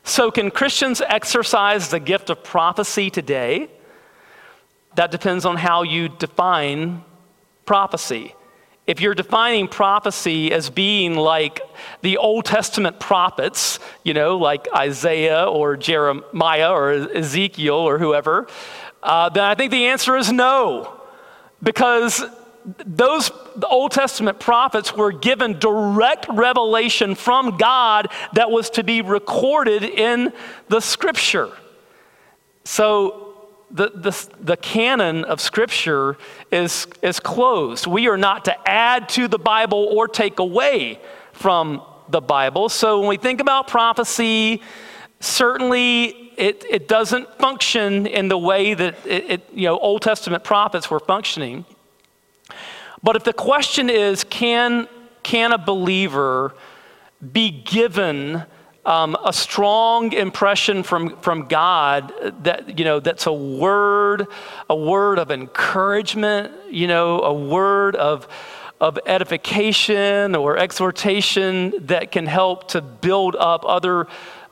So, 0.03 0.31
can 0.31 0.49
Christians 0.49 1.01
exercise 1.01 1.89
the 1.89 1.99
gift 1.99 2.29
of 2.29 2.43
prophecy 2.43 3.09
today? 3.09 3.69
That 4.95 5.11
depends 5.11 5.45
on 5.45 5.57
how 5.57 5.83
you 5.83 6.09
define 6.09 7.03
prophecy 7.65 8.33
if 8.89 8.99
you're 8.99 9.13
defining 9.13 9.67
prophecy 9.67 10.51
as 10.51 10.71
being 10.71 11.15
like 11.15 11.61
the 12.01 12.17
Old 12.17 12.45
Testament 12.45 12.99
prophets, 12.99 13.77
you 14.03 14.15
know, 14.15 14.39
like 14.39 14.67
Isaiah 14.75 15.45
or 15.45 15.77
Jeremiah 15.77 16.71
or 16.71 16.93
Ezekiel 17.15 17.75
or 17.75 17.99
whoever, 17.99 18.47
uh, 19.03 19.29
then 19.29 19.43
I 19.43 19.53
think 19.53 19.69
the 19.69 19.85
answer 19.85 20.17
is 20.17 20.31
no. 20.31 20.99
Because 21.61 22.23
those 22.83 23.29
Old 23.69 23.91
Testament 23.91 24.39
prophets 24.39 24.95
were 24.95 25.11
given 25.11 25.59
direct 25.59 26.25
revelation 26.27 27.13
from 27.13 27.57
God 27.57 28.07
that 28.33 28.49
was 28.49 28.71
to 28.71 28.83
be 28.83 29.03
recorded 29.03 29.83
in 29.83 30.33
the 30.67 30.79
scripture. 30.79 31.51
So 32.63 33.28
the, 33.71 33.91
the, 33.93 34.27
the 34.41 34.57
canon 34.57 35.23
of 35.25 35.39
Scripture 35.39 36.17
is, 36.51 36.87
is 37.01 37.19
closed. 37.19 37.87
We 37.87 38.07
are 38.07 38.17
not 38.17 38.45
to 38.45 38.69
add 38.69 39.09
to 39.09 39.27
the 39.27 39.37
Bible 39.37 39.89
or 39.91 40.07
take 40.07 40.39
away 40.39 40.99
from 41.33 41.81
the 42.09 42.21
Bible. 42.21 42.69
So 42.69 42.99
when 42.99 43.09
we 43.09 43.17
think 43.17 43.39
about 43.41 43.67
prophecy, 43.67 44.61
certainly 45.19 46.05
it, 46.37 46.65
it 46.69 46.87
doesn't 46.87 47.37
function 47.37 48.07
in 48.07 48.27
the 48.27 48.37
way 48.37 48.73
that 48.73 48.95
it, 49.05 49.29
it, 49.29 49.49
you 49.53 49.67
know, 49.67 49.77
Old 49.77 50.01
Testament 50.01 50.43
prophets 50.43 50.89
were 50.89 50.99
functioning. 50.99 51.65
But 53.03 53.15
if 53.15 53.23
the 53.23 53.33
question 53.33 53.89
is, 53.89 54.23
can, 54.23 54.87
can 55.21 55.51
a 55.51 55.57
believer 55.57 56.55
be 57.31 57.51
given 57.51 58.43
um, 58.89 59.15
a 59.23 59.31
strong 59.31 60.13
impression 60.13 60.81
from, 60.81 61.15
from 61.17 61.47
God 61.47 62.11
that, 62.41 62.79
you 62.79 62.83
know, 62.83 62.99
that's 62.99 63.27
a 63.27 63.31
word, 63.31 64.25
a 64.67 64.75
word 64.75 65.19
of 65.19 65.29
encouragement, 65.29 66.51
you 66.71 66.87
know, 66.87 67.21
a 67.21 67.31
word 67.31 67.95
of, 67.95 68.27
of 68.81 68.97
edification 69.05 70.35
or 70.35 70.57
exhortation 70.57 71.71
that 71.85 72.11
can 72.11 72.25
help 72.25 72.69
to 72.69 72.81
build 72.81 73.35
up 73.35 73.63
other 73.63 74.07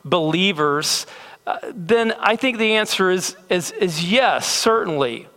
believers, 0.06 1.08
uh, 1.48 1.58
then 1.74 2.14
I 2.20 2.36
think 2.36 2.60
the 2.60 2.76
answer 2.76 3.10
is, 3.10 3.36
is, 3.50 3.72
is 3.72 4.04
yes, 4.04 4.48
certainly. 4.48 5.28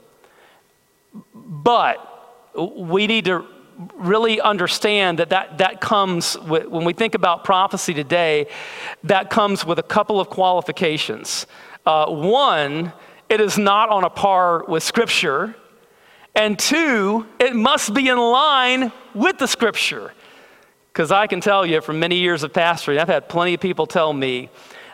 But 1.34 2.06
we 2.54 3.06
need 3.06 3.24
to 3.24 3.46
really 3.94 4.40
understand 4.40 5.18
that 5.18 5.30
that, 5.30 5.58
that 5.58 5.80
comes 5.80 6.38
with, 6.38 6.66
when 6.66 6.84
we 6.84 6.92
think 6.92 7.14
about 7.14 7.44
prophecy 7.44 7.94
today, 7.94 8.46
that 9.04 9.30
comes 9.30 9.64
with 9.64 9.78
a 9.78 9.82
couple 9.82 10.20
of 10.20 10.28
qualifications. 10.28 11.46
Uh, 11.86 12.06
one, 12.10 12.92
it 13.28 13.40
is 13.40 13.56
not 13.56 13.88
on 13.88 14.04
a 14.04 14.10
par 14.10 14.64
with 14.66 14.82
Scripture. 14.82 15.54
And 16.34 16.58
two, 16.58 17.26
it 17.38 17.54
must 17.54 17.94
be 17.94 18.08
in 18.08 18.18
line 18.18 18.92
with 19.14 19.38
the 19.38 19.46
Scripture. 19.46 20.12
Because 20.92 21.12
I 21.12 21.26
can 21.26 21.40
tell 21.40 21.64
you 21.64 21.80
from 21.80 22.00
many 22.00 22.16
years 22.16 22.42
of 22.42 22.52
pastoring, 22.52 22.98
I've 22.98 23.08
had 23.08 23.28
plenty 23.28 23.54
of 23.54 23.60
people 23.60 23.86
tell 23.86 24.12
me 24.12 24.50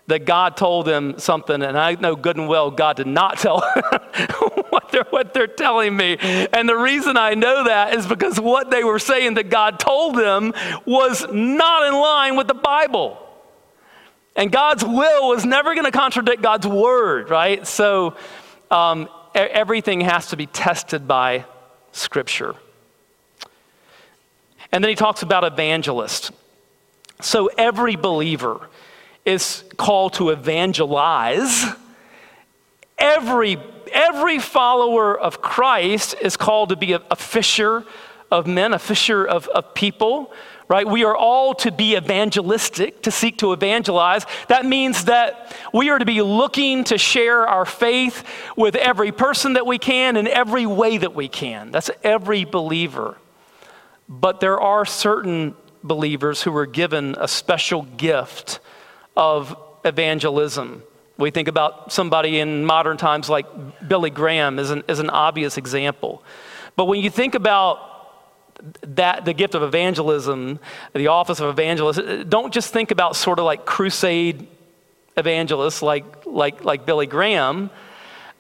that 0.09 0.25
God 0.25 0.57
told 0.57 0.87
them 0.87 1.19
something, 1.19 1.63
and 1.63 1.77
I 1.77 1.95
know 1.95 2.15
good 2.15 2.37
and 2.37 2.49
well 2.49 2.71
God 2.71 2.97
did 2.97 3.07
not 3.07 3.39
tell 3.41 3.61
what, 4.71 4.91
they're, 4.91 5.07
what 5.11 5.35
they're 5.35 5.47
telling 5.47 5.97
me. 5.97 6.17
And 6.21 6.69
the 6.69 6.77
reason 6.77 7.17
I 7.17 7.35
know 7.35 7.65
that 7.65 7.95
is 7.95 8.07
because 8.07 8.39
what 8.39 8.71
they 8.71 8.85
were 8.85 8.99
saying 8.99 9.35
that 9.35 9.51
God 9.51 9.79
told 9.79 10.17
them 10.17 10.53
was 10.85 11.27
not 11.33 11.87
in 11.87 11.95
line 11.95 12.37
with 12.37 12.47
the 12.47 12.55
Bible. 12.55 13.23
And 14.37 14.53
God's 14.53 14.85
will 14.85 15.29
was 15.29 15.45
never 15.47 15.75
going 15.75 15.87
to 15.87 15.91
contradict 15.91 16.43
God's 16.43 16.67
word, 16.67 17.31
right? 17.31 17.67
So 17.67 18.17
um, 18.71 19.09
everything 19.35 20.03
has 20.03 20.29
to 20.29 20.37
be 20.37 20.47
tested 20.47 21.09
by 21.09 21.47
Scripture. 21.93 22.55
And 24.71 24.85
then 24.85 24.91
he 24.91 24.95
talks 24.95 25.23
about 25.23 25.45
evangelist. 25.45 26.33
So 27.23 27.47
every 27.57 27.97
believer, 27.97 28.69
is 29.27 29.65
called 29.77 30.15
to 30.15 30.31
evangelize. 30.31 31.65
Every, 32.97 33.59
every 33.93 34.39
follower 34.39 35.19
of 35.19 35.43
Christ 35.43 36.15
is 36.23 36.37
called 36.37 36.71
to 36.71 36.77
be 36.77 36.93
a, 36.93 37.03
a 37.11 37.17
fisher 37.17 37.85
of 38.31 38.47
men, 38.47 38.73
a 38.73 38.79
fisher 38.79 39.27
of, 39.27 39.49
of 39.49 39.75
people, 39.75 40.33
right? 40.69 40.87
We 40.87 41.05
are 41.05 41.17
all 41.17 41.55
to 41.57 41.71
be 41.71 41.97
evangelistic, 41.97 43.03
to 43.03 43.11
seek 43.11 43.39
to 43.39 43.53
evangelize. 43.53 44.25
That 44.49 44.65
means 44.65 45.05
that 45.05 45.55
we 45.75 45.91
are 45.91 45.99
to 45.99 46.05
be 46.05 46.23
looking 46.23 46.85
to 46.85 46.99
share 46.99 47.47
our 47.47 47.67
faith 47.67 48.25
with 48.57 48.77
every 48.77 49.13
person 49.13 49.55
that 49.55 49.67
we 49.67 49.79
can 49.79 50.17
in 50.17 50.27
every 50.27 50.67
way 50.67 50.99
that 50.99 51.15
we 51.15 51.29
can. 51.29 51.71
That's 51.73 51.91
every 52.03 52.45
believer. 52.45 53.19
But 54.09 54.41
there 54.41 54.61
are 54.61 54.85
certain 54.85 55.57
believers 55.83 56.43
who 56.43 56.57
are 56.57 56.67
given 56.67 57.17
a 57.19 57.29
special 57.29 57.83
gift 57.83 58.61
of 59.17 59.57
evangelism. 59.85 60.83
We 61.19 61.31
think 61.31 61.49
about 61.49 61.93
somebody 61.93 62.41
in 62.41 62.65
modern 62.65 62.97
times 62.97 63.31
like 63.31 63.47
Billy 63.89 64.11
Graham 64.11 64.59
as 64.59 64.71
an, 64.71 64.83
as 64.89 64.99
an 64.99 65.09
obvious 65.11 65.57
example. 65.57 66.23
But 66.77 66.85
when 66.85 67.01
you 67.01 67.09
think 67.09 67.35
about 67.35 67.79
that 68.83 69.25
the 69.25 69.33
gift 69.33 69.55
of 69.55 69.63
evangelism, 69.63 70.59
the 70.95 71.09
office 71.09 71.41
of 71.41 71.49
evangelist, 71.49 72.29
don't 72.29 72.53
just 72.53 72.73
think 72.73 72.91
about 72.91 73.17
sort 73.17 73.39
of 73.39 73.45
like 73.45 73.65
crusade 73.65 74.47
evangelists 75.17 75.83
like, 75.83 76.05
like, 76.27 76.65
like 76.65 76.85
Billy 76.85 77.07
Graham. 77.07 77.71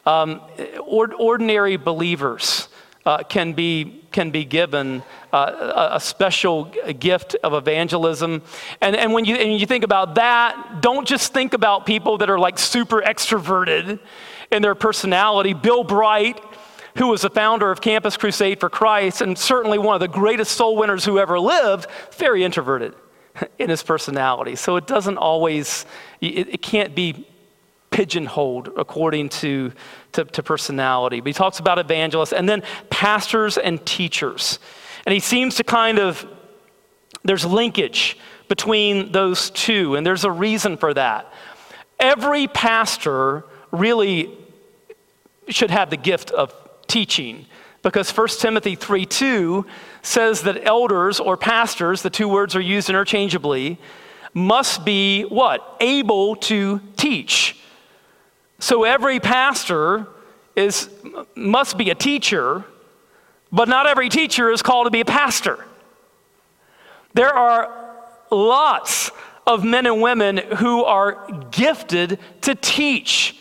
Um, 0.05 0.41
or, 0.85 1.13
ordinary 1.15 1.77
believers 1.77 2.69
uh, 3.07 3.23
can, 3.23 3.53
be, 3.53 4.03
can 4.11 4.31
be 4.31 4.45
given 4.45 5.03
uh, 5.33 5.91
a, 5.93 6.01
special 6.01 6.65
gift 6.99 7.37
of 7.45 7.55
evangelism. 7.55 8.43
And, 8.81 8.97
and, 8.97 9.13
when 9.13 9.25
you, 9.25 9.37
and 9.37 9.59
you 9.59 9.65
think 9.65 9.85
about 9.85 10.17
that, 10.17 10.81
don't 10.81 11.07
just 11.07 11.33
think 11.33 11.55
about 11.55 11.87
people 11.87 12.19
that 12.19 12.29
are 12.29 12.39
like 12.39 12.59
super 12.59 13.01
extroverted 13.01 14.01
in 14.51 14.61
their 14.61 14.75
personality. 14.75 15.55
Bill 15.55 15.85
Bright, 15.85 16.43
who 16.97 17.09
was 17.09 17.23
the 17.23 17.31
founder 17.31 17.71
of 17.71 17.81
Campus 17.81 18.17
Crusade 18.17 18.59
for 18.59 18.69
Christ 18.69 19.21
and 19.21 19.39
certainly 19.39 19.79
one 19.79 19.95
of 19.95 20.01
the 20.01 20.09
greatest 20.09 20.57
soul 20.57 20.77
winners 20.77 21.05
who 21.05 21.21
ever 21.21 21.39
lived, 21.39 21.87
very 22.13 22.43
introverted 22.43 22.95
in 23.59 23.71
his 23.71 23.85
personality. 23.85 24.57
So 24.57 24.77
it 24.77 24.89
doesn't 24.89 25.17
always, 25.17 25.87
it, 26.21 26.49
it 26.49 26.63
can't 26.63 26.95
be 26.95 27.27
pigeonholed 27.91 28.71
according 28.77 29.29
to, 29.29 29.73
to, 30.17 30.25
to, 30.25 30.43
personality. 30.43 31.21
But 31.21 31.29
he 31.29 31.33
talks 31.33 31.59
about 31.59 31.79
evangelists 31.79 32.33
and 32.33 32.49
then 32.49 32.63
pastors 32.91 33.57
and 33.57 33.85
teachers. 33.87 34.59
And 35.07 35.13
he 35.13 35.21
seems 35.21 35.55
to 35.57 35.65
kind 35.65 35.99
of, 35.99 36.27
there's 37.23 37.45
linkage 37.45 38.19
between 38.49 39.13
those 39.13 39.51
two, 39.51 39.95
and 39.95 40.07
there's 40.07 40.25
a 40.25 40.31
reason 40.31 40.77
for 40.77 40.93
that. 40.95 41.33
Every 41.99 42.47
pastor 42.49 43.45
really 43.71 44.31
should 45.49 45.71
have 45.71 45.91
the 45.91 45.97
gift 45.97 46.31
of 46.31 46.53
teaching 46.87 47.47
because 47.83 48.11
1 48.11 48.29
Timothy 48.41 48.75
3 48.75 49.07
2 49.07 49.65
says 50.03 50.43
that 50.43 50.67
elders 50.67 51.21
or 51.21 51.37
pastors, 51.37 52.03
the 52.03 52.11
two 52.11 52.29
words 52.29 52.57
are 52.57 52.61
used 52.61 52.89
interchangeably, 52.89 53.79
must 54.35 54.85
be 54.85 55.23
what? 55.23 55.77
Able 55.81 56.37
to 56.37 56.81
teach. 56.97 57.57
So 58.59 58.85
every 58.85 59.21
pastor 59.21 60.07
is, 60.55 60.89
must 61.35 61.77
be 61.77 61.91
a 61.91 61.95
teacher, 61.95 62.65
but 63.53 63.69
not 63.69 63.87
every 63.87 64.09
teacher 64.09 64.51
is 64.51 64.63
called 64.63 64.87
to 64.87 64.91
be 64.91 65.01
a 65.01 65.05
pastor. 65.05 65.65
There 67.15 67.33
are 67.33 67.71
lots 68.31 69.11
of 69.47 69.65
men 69.65 69.87
and 69.87 70.03
women 70.03 70.39
who 70.39 70.85
are 70.85 71.29
gifted 71.51 72.19
to 72.43 72.55
teach. 72.55 73.41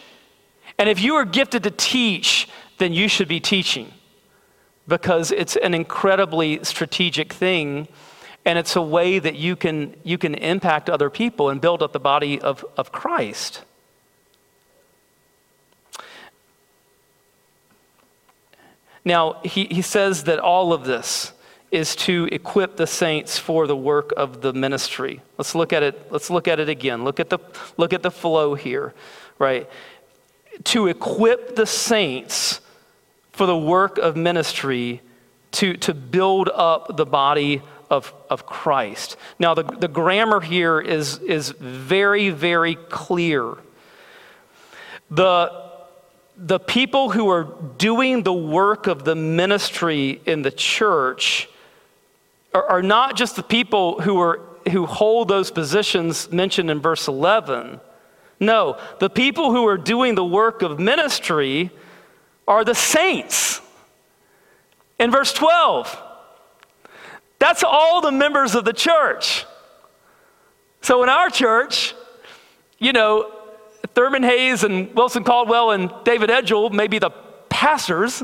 And 0.78 0.88
if 0.90 1.02
you 1.02 1.16
are 1.16 1.26
gifted 1.26 1.64
to 1.64 1.72
teach, 1.72 2.48
then 2.78 2.94
you 2.94 3.08
should 3.08 3.28
be 3.28 3.40
teaching 3.40 3.92
because 4.88 5.32
it's 5.32 5.56
an 5.56 5.74
incredibly 5.74 6.64
strategic 6.64 7.34
thing 7.34 7.88
and 8.46 8.60
it's 8.60 8.76
a 8.76 8.82
way 8.82 9.18
that 9.18 9.36
you 9.36 9.56
can, 9.56 9.96
you 10.04 10.20
can 10.20 10.36
impact 10.36 10.90
other 10.90 11.10
people 11.10 11.50
and 11.50 11.60
build 11.60 11.82
up 11.82 11.94
the 11.94 12.00
body 12.00 12.40
of, 12.40 12.64
of 12.78 12.92
Christ. 12.92 13.64
Now, 19.06 19.40
he, 19.44 19.66
he 19.66 19.84
says 19.84 20.24
that 20.24 20.40
all 20.40 20.74
of 20.74 20.84
this 20.84 21.32
is 21.72 21.96
to 21.96 22.28
equip 22.32 22.76
the 22.76 22.88
saints 22.88 23.38
for 23.38 23.68
the 23.68 23.76
work 23.76 24.12
of 24.18 24.42
the 24.42 24.52
ministry. 24.52 25.22
Let's 25.38 25.54
look 25.54 25.72
at 25.72 25.84
it, 25.84 26.12
let's 26.12 26.30
look 26.30 26.48
at 26.48 26.60
it 26.60 26.70
again. 26.70 27.04
Look 27.04 27.20
at 27.20 27.30
the, 27.30 27.40
look 27.78 27.94
at 27.94 28.02
the 28.02 28.12
flow 28.12 28.56
here, 28.56 28.94
right? 29.38 29.70
To 30.66 30.88
equip 30.88 31.56
the 31.56 31.66
saints 31.66 32.62
for 33.32 33.46
the 33.46 33.58
work 33.58 33.98
of 33.98 34.16
ministry 34.16 35.02
to, 35.52 35.76
to 35.78 35.94
build 35.94 36.50
up 36.54 36.98
the 36.98 37.06
body 37.06 37.62
of, 37.90 38.14
of 38.30 38.46
Christ. 38.46 39.18
Now, 39.38 39.54
the, 39.54 39.64
the 39.64 39.88
grammar 39.88 40.40
here 40.40 40.80
is, 40.80 41.18
is 41.20 41.50
very, 41.52 42.30
very 42.30 42.76
clear. 42.76 43.56
The, 45.12 45.65
the 46.38 46.60
people 46.60 47.10
who 47.10 47.30
are 47.30 47.48
doing 47.78 48.24
the 48.24 48.34
work 48.34 48.88
of 48.88 49.06
the 49.06 49.16
ministry 49.16 50.22
in 50.26 50.42
the 50.42 50.52
church 50.52 51.48
are, 52.54 52.66
are 52.66 52.82
not 52.82 53.16
just 53.16 53.36
the 53.36 53.44
people 53.44 54.02
who, 54.02 54.20
are, 54.20 54.42
who 54.72 54.86
hold 54.86 55.28
those 55.28 55.52
positions 55.52 56.32
mentioned 56.32 56.70
in 56.70 56.82
verse 56.82 57.08
11. 57.08 57.80
No, 58.40 58.78
the 59.00 59.10
people 59.10 59.52
who 59.52 59.66
are 59.66 59.78
doing 59.78 60.16
the 60.16 60.26
work 60.26 60.62
of 60.62 60.80
ministry 60.80 61.72
are 62.48 62.66
the 62.66 62.76
saints. 62.76 63.62
In 65.00 65.12
verse 65.12 65.32
12, 65.34 66.02
that's 67.40 67.64
all 67.64 68.02
the 68.02 68.12
members 68.12 68.56
of 68.56 68.66
the 68.66 68.74
church. 68.74 69.46
So 70.82 71.02
in 71.04 71.10
our 71.10 71.30
church, 71.30 71.96
you 72.78 72.94
know, 72.94 73.35
Thurman 73.88 74.24
Hayes 74.24 74.64
and 74.64 74.94
Wilson 74.96 75.24
Caldwell 75.24 75.72
and 75.72 75.92
David 76.04 76.30
Edgell 76.30 76.72
may 76.72 76.88
be 76.88 77.00
the 77.00 77.12
pastors, 77.50 78.24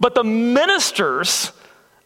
but 0.00 0.14
the 0.14 0.24
ministers 0.24 1.52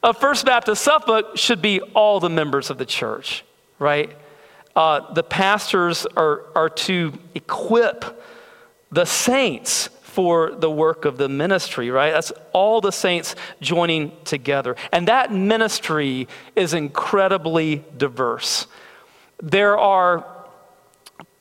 of 0.03 0.19
First 0.19 0.45
Baptist 0.45 0.83
Suffolk 0.83 1.37
should 1.37 1.63
be 1.63 1.81
all 1.81 2.21
the 2.21 2.31
members 2.31 2.71
of 2.71 2.79
the 2.79 2.87
church, 2.87 3.45
right? 3.79 4.17
Uh, 4.75 5.13
the 5.13 5.23
pastors 5.23 6.07
are, 6.17 6.47
are 6.55 6.71
to 6.71 7.13
equip 7.35 8.23
the 8.91 9.05
saints 9.05 9.89
for 10.03 10.51
the 10.51 10.71
work 10.71 11.05
of 11.07 11.17
the 11.17 11.29
ministry, 11.29 11.91
right? 11.91 12.13
That's 12.13 12.33
all 12.53 12.81
the 12.81 12.91
saints 12.93 13.35
joining 13.61 14.13
together. 14.25 14.77
And 14.93 15.09
that 15.09 15.33
ministry 15.33 16.29
is 16.55 16.75
incredibly 16.75 17.85
diverse. 17.97 18.67
There 19.43 19.79
are 19.79 20.42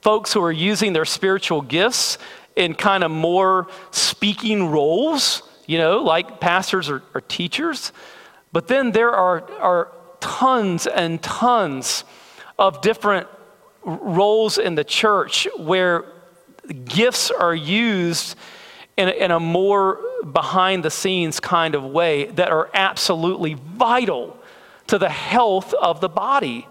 folks 0.01 0.33
who 0.33 0.43
are 0.43 0.51
using 0.51 0.93
their 0.93 1.05
spiritual 1.05 1.61
gifts 1.61 2.17
in 2.55 2.73
kind 2.73 3.03
of 3.03 3.11
more 3.11 3.67
speaking 3.91 4.69
roles, 4.69 5.43
you 5.67 5.77
know, 5.77 5.99
like 5.99 6.39
pastors 6.39 6.89
or, 6.89 7.03
or 7.13 7.21
teachers. 7.21 7.91
But 8.51 8.67
then 8.67 8.91
there 8.91 9.11
are, 9.11 9.49
are 9.59 9.91
tons 10.19 10.87
and 10.87 11.21
tons 11.21 12.03
of 12.59 12.81
different 12.81 13.27
roles 13.83 14.57
in 14.57 14.75
the 14.75 14.83
church 14.83 15.47
where 15.57 16.05
gifts 16.85 17.31
are 17.31 17.55
used 17.55 18.35
in 18.97 19.09
in 19.09 19.31
a 19.31 19.39
more 19.39 19.99
behind 20.31 20.83
the 20.83 20.91
scenes 20.91 21.39
kind 21.39 21.73
of 21.73 21.83
way 21.83 22.25
that 22.25 22.51
are 22.51 22.69
absolutely 22.73 23.55
vital 23.55 24.37
to 24.87 24.97
the 24.97 25.09
health 25.09 25.73
of 25.73 26.01
the 26.01 26.09
body. 26.09 26.67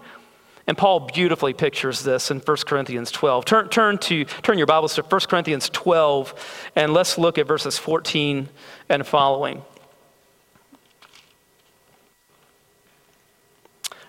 And 0.67 0.77
Paul 0.77 1.01
beautifully 1.01 1.53
pictures 1.53 2.03
this 2.03 2.29
in 2.29 2.39
1 2.39 2.57
Corinthians 2.65 3.11
12. 3.11 3.45
Turn, 3.45 3.69
turn, 3.69 3.97
to, 3.99 4.25
turn 4.25 4.57
your 4.57 4.67
Bibles 4.67 4.95
to 4.95 5.01
1 5.01 5.21
Corinthians 5.21 5.69
12, 5.69 6.69
and 6.75 6.93
let's 6.93 7.17
look 7.17 7.37
at 7.37 7.47
verses 7.47 7.77
14 7.77 8.47
and 8.89 9.05
following. 9.07 9.63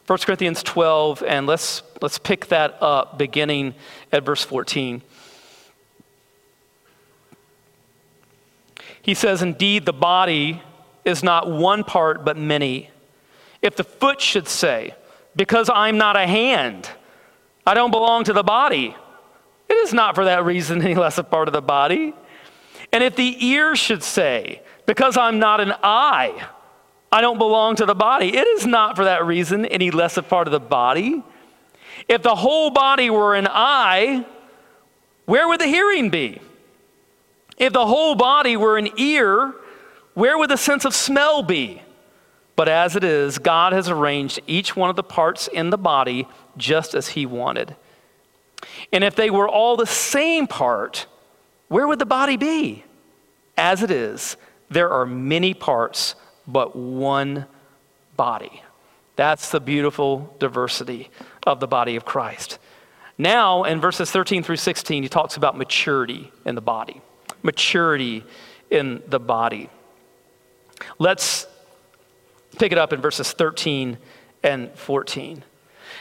1 0.06 0.18
Corinthians 0.18 0.62
12, 0.62 1.22
and 1.26 1.46
let's, 1.46 1.82
let's 2.02 2.18
pick 2.18 2.48
that 2.48 2.76
up 2.82 3.16
beginning 3.16 3.74
at 4.10 4.24
verse 4.24 4.44
14. 4.44 5.00
He 9.00 9.14
says, 9.14 9.42
Indeed, 9.42 9.86
the 9.86 9.92
body 9.92 10.62
is 11.04 11.22
not 11.22 11.50
one 11.50 11.82
part, 11.82 12.24
but 12.24 12.36
many. 12.36 12.90
If 13.62 13.76
the 13.76 13.84
foot 13.84 14.20
should 14.20 14.48
say, 14.48 14.94
Because 15.34 15.70
I'm 15.72 15.98
not 15.98 16.16
a 16.16 16.26
hand, 16.26 16.90
I 17.66 17.74
don't 17.74 17.90
belong 17.90 18.24
to 18.24 18.32
the 18.32 18.42
body, 18.42 18.94
it 19.68 19.74
is 19.74 19.94
not 19.94 20.14
for 20.14 20.24
that 20.26 20.44
reason 20.44 20.82
any 20.82 20.94
less 20.94 21.18
a 21.18 21.24
part 21.24 21.48
of 21.48 21.54
the 21.54 21.62
body. 21.62 22.14
And 22.92 23.02
if 23.02 23.16
the 23.16 23.46
ear 23.46 23.74
should 23.74 24.02
say, 24.02 24.62
Because 24.86 25.16
I'm 25.16 25.38
not 25.38 25.60
an 25.60 25.72
eye, 25.82 26.46
I 27.10 27.20
don't 27.20 27.38
belong 27.38 27.76
to 27.76 27.86
the 27.86 27.94
body, 27.94 28.36
it 28.36 28.46
is 28.46 28.66
not 28.66 28.96
for 28.96 29.04
that 29.04 29.24
reason 29.24 29.66
any 29.66 29.90
less 29.90 30.16
a 30.16 30.22
part 30.22 30.46
of 30.46 30.52
the 30.52 30.60
body. 30.60 31.22
If 32.08 32.22
the 32.22 32.34
whole 32.34 32.70
body 32.70 33.10
were 33.10 33.34
an 33.34 33.46
eye, 33.48 34.24
where 35.26 35.46
would 35.48 35.60
the 35.60 35.66
hearing 35.66 36.10
be? 36.10 36.40
If 37.58 37.72
the 37.72 37.86
whole 37.86 38.14
body 38.14 38.56
were 38.56 38.76
an 38.76 38.88
ear, 38.96 39.54
where 40.14 40.36
would 40.36 40.50
the 40.50 40.56
sense 40.56 40.84
of 40.84 40.94
smell 40.94 41.42
be? 41.42 41.82
But 42.54 42.68
as 42.68 42.96
it 42.96 43.04
is, 43.04 43.38
God 43.38 43.72
has 43.72 43.88
arranged 43.88 44.40
each 44.46 44.76
one 44.76 44.90
of 44.90 44.96
the 44.96 45.02
parts 45.02 45.48
in 45.48 45.70
the 45.70 45.78
body 45.78 46.28
just 46.56 46.94
as 46.94 47.08
He 47.08 47.26
wanted. 47.26 47.76
And 48.92 49.02
if 49.02 49.16
they 49.16 49.30
were 49.30 49.48
all 49.48 49.76
the 49.76 49.86
same 49.86 50.46
part, 50.46 51.06
where 51.68 51.86
would 51.86 51.98
the 51.98 52.06
body 52.06 52.36
be? 52.36 52.84
As 53.56 53.82
it 53.82 53.90
is, 53.90 54.36
there 54.70 54.90
are 54.90 55.06
many 55.06 55.54
parts, 55.54 56.14
but 56.46 56.76
one 56.76 57.46
body. 58.16 58.62
That's 59.16 59.50
the 59.50 59.60
beautiful 59.60 60.34
diversity 60.38 61.10
of 61.46 61.60
the 61.60 61.66
body 61.66 61.96
of 61.96 62.04
Christ. 62.04 62.58
Now, 63.18 63.64
in 63.64 63.80
verses 63.80 64.10
13 64.10 64.42
through 64.42 64.56
16, 64.56 65.02
he 65.02 65.08
talks 65.08 65.36
about 65.36 65.56
maturity 65.56 66.32
in 66.44 66.54
the 66.54 66.60
body 66.60 67.02
maturity 67.42 68.24
in 68.70 69.02
the 69.06 69.20
body. 69.20 69.68
Let's 70.98 71.46
pick 72.58 72.72
it 72.72 72.78
up 72.78 72.92
in 72.92 73.00
verses 73.00 73.32
13 73.32 73.98
and 74.42 74.70
14. 74.72 75.44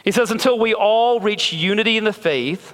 He 0.04 0.12
says, 0.12 0.32
Until 0.32 0.60
we 0.60 0.74
all 0.74 1.20
reach 1.20 1.54
unity 1.54 1.98
in 1.98 2.04
the 2.04 2.14
faith 2.14 2.74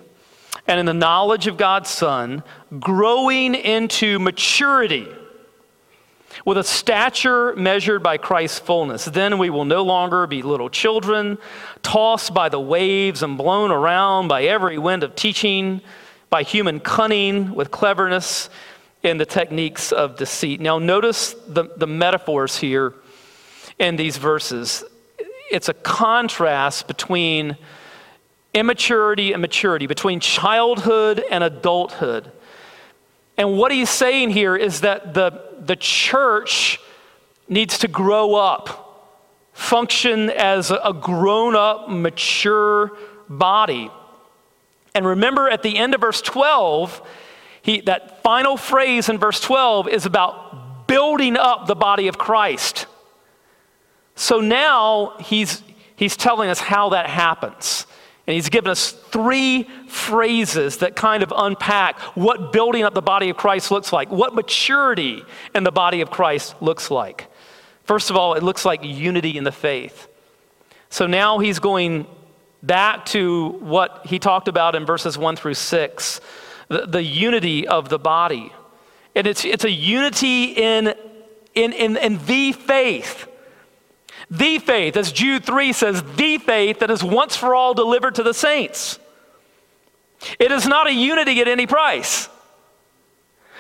and 0.68 0.80
in 0.80 0.86
the 0.86 0.94
knowledge 0.94 1.48
of 1.48 1.58
God's 1.58 1.90
Son, 1.90 2.44
growing 2.80 3.56
into 3.56 4.20
maturity 4.20 5.08
with 6.46 6.58
a 6.58 6.64
stature 6.64 7.56
measured 7.56 8.04
by 8.04 8.18
Christ's 8.18 8.60
fullness. 8.60 9.06
Then 9.06 9.38
we 9.38 9.50
will 9.50 9.66
no 9.66 9.84
longer 9.84 10.28
be 10.28 10.42
little 10.42 10.70
children, 10.70 11.38
tossed 11.82 12.34
by 12.34 12.50
the 12.50 12.60
waves 12.60 13.24
and 13.24 13.38
blown 13.38 13.72
around 13.72 14.28
by 14.28 14.44
every 14.44 14.78
wind 14.78 15.04
of 15.04 15.16
teaching 15.16 15.82
by 16.30 16.44
human 16.44 16.80
cunning 16.80 17.56
with 17.56 17.72
cleverness 17.72 18.50
in 19.04 19.18
the 19.18 19.26
techniques 19.26 19.92
of 19.92 20.18
deceit. 20.18 20.60
Now, 20.60 20.80
notice 20.80 21.34
the, 21.48 21.66
the 21.78 21.88
metaphors 21.88 22.58
here 22.58 22.94
in 23.80 23.96
these 23.96 24.18
verses. 24.18 24.84
It's 25.52 25.70
a 25.70 25.74
contrast 25.74 26.88
between 26.88 27.58
immaturity 28.54 29.34
and 29.34 29.42
maturity, 29.42 29.88
between 29.88 30.20
childhood 30.20 31.24
and 31.30 31.44
adulthood. 31.44 32.32
And 33.38 33.58
what 33.58 33.72
he's 33.72 33.90
saying 33.90 34.32
here 34.32 34.56
is 34.56 34.82
that 34.82 35.14
the, 35.14 35.56
the 35.60 35.76
church 35.76 36.80
needs 37.48 37.78
to 37.80 37.88
grow 37.88 38.36
up, 38.36 39.24
function 39.54 40.30
as 40.32 40.72
a 40.72 40.94
grown 40.94 41.56
up, 41.56 41.90
mature 41.90 42.98
body. 43.30 43.92
And 44.96 45.06
remember 45.06 45.48
at 45.48 45.62
the 45.62 45.78
end 45.78 45.94
of 45.94 46.02
verse 46.02 46.22
12, 46.22 47.08
he, 47.62 47.82
that 47.82 48.24
final 48.24 48.58
phrase 48.58 49.10
in 49.10 49.20
verse 49.20 49.40
12 49.40 49.88
is 49.90 50.06
about 50.06 50.88
building 50.88 51.38
up 51.38 51.68
the 51.68 51.76
body 51.76 52.08
of 52.08 52.18
Christ. 52.18 52.88
So 54.18 54.42
now 54.42 55.14
he's, 55.20 55.64
he's 55.96 56.18
telling 56.18 56.50
us 56.50 56.60
how 56.60 56.90
that 56.90 57.08
happens. 57.08 57.86
And 58.26 58.34
he's 58.34 58.50
given 58.50 58.70
us 58.70 58.92
three 58.92 59.64
phrases 59.88 60.78
that 60.78 60.96
kind 60.96 61.24
of 61.24 61.32
unpack 61.34 62.00
what 62.18 62.52
building 62.52 62.84
up 62.84 62.94
the 62.96 63.02
body 63.02 63.30
of 63.30 63.38
Christ 63.38 63.72
looks 63.72 63.94
like, 63.94 64.12
what 64.12 64.34
maturity 64.34 65.24
in 65.56 65.64
the 65.64 65.72
body 65.72 66.02
of 66.02 66.10
Christ 66.10 66.56
looks 66.62 66.92
like. 66.92 67.28
First 67.84 68.10
of 68.10 68.18
all, 68.18 68.34
it 68.34 68.44
looks 68.44 68.66
like 68.66 68.84
unity 68.84 69.38
in 69.38 69.46
the 69.46 69.52
faith. 69.52 70.10
So 70.90 71.06
now 71.06 71.38
he's 71.38 71.60
going 71.60 72.08
back 72.64 73.06
to 73.06 73.50
what 73.60 74.02
he 74.08 74.18
talked 74.18 74.48
about 74.48 74.76
in 74.76 74.86
verses 74.86 75.18
1 75.18 75.36
through 75.36 75.54
6 75.54 76.22
the, 76.70 76.86
the 76.86 77.04
unity 77.04 77.68
of 77.68 77.88
the 77.88 78.00
body. 78.00 78.52
And 79.16 79.28
it's, 79.28 79.46
it's 79.46 79.64
a 79.64 79.72
unity 79.72 80.46
in, 80.46 80.94
in, 81.54 81.72
in, 81.72 81.98
in 81.98 82.26
the 82.26 82.52
faith. 82.52 83.28
The 84.30 84.60
faith, 84.60 84.98
as 84.98 85.12
Jude 85.12 85.46
3 85.46 85.72
says, 85.74 86.04
the 86.16 86.38
faith 86.38 86.80
that 86.80 86.92
is 86.92 87.04
once 87.04 87.36
for 87.36 87.56
all 87.56 87.74
delivered 87.74 88.16
to 88.16 88.24
the 88.24 88.34
saints. 88.34 89.00
It 90.40 90.52
is 90.52 90.68
not 90.68 90.88
a 90.88 90.94
unity 90.94 91.40
at 91.40 91.48
any 91.48 91.68
price. 91.68 92.28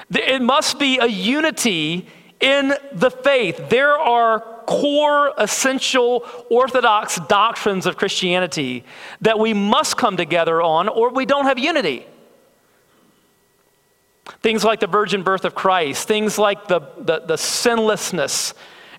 It 0.09 0.41
must 0.41 0.79
be 0.79 0.99
a 0.99 1.07
unity 1.07 2.07
in 2.39 2.73
the 2.93 3.11
faith. 3.11 3.69
There 3.69 3.97
are 3.97 4.39
core, 4.65 5.33
essential, 5.37 6.25
orthodox 6.49 7.19
doctrines 7.27 7.85
of 7.85 7.97
Christianity 7.97 8.83
that 9.21 9.39
we 9.39 9.53
must 9.53 9.97
come 9.97 10.17
together 10.17 10.61
on, 10.61 10.89
or 10.89 11.11
we 11.11 11.25
don't 11.25 11.45
have 11.45 11.57
unity. 11.57 12.05
Things 14.41 14.63
like 14.63 14.81
the 14.81 14.87
virgin 14.87 15.23
birth 15.23 15.45
of 15.45 15.55
Christ, 15.55 16.07
things 16.07 16.37
like 16.37 16.67
the, 16.67 16.81
the, 16.97 17.21
the 17.21 17.37
sinlessness 17.37 18.53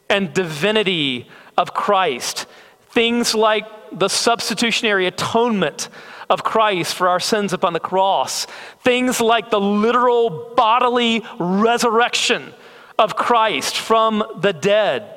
and 0.08 0.32
divinity 0.32 1.28
of 1.58 1.74
Christ, 1.74 2.46
things 2.90 3.34
like 3.34 3.66
the 3.92 4.08
substitutionary 4.08 5.06
atonement 5.06 5.88
of 6.30 6.44
Christ 6.44 6.94
for 6.94 7.08
our 7.08 7.20
sins 7.20 7.52
upon 7.52 7.72
the 7.72 7.80
cross, 7.80 8.46
things 8.82 9.20
like 9.20 9.50
the 9.50 9.60
literal 9.60 10.54
bodily 10.54 11.24
resurrection 11.38 12.54
of 12.98 13.16
Christ 13.16 13.76
from 13.76 14.22
the 14.40 14.52
dead, 14.52 15.14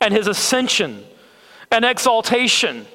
and 0.00 0.12
his 0.12 0.26
ascension 0.26 1.04
and 1.70 1.84
exaltation, 1.84 2.86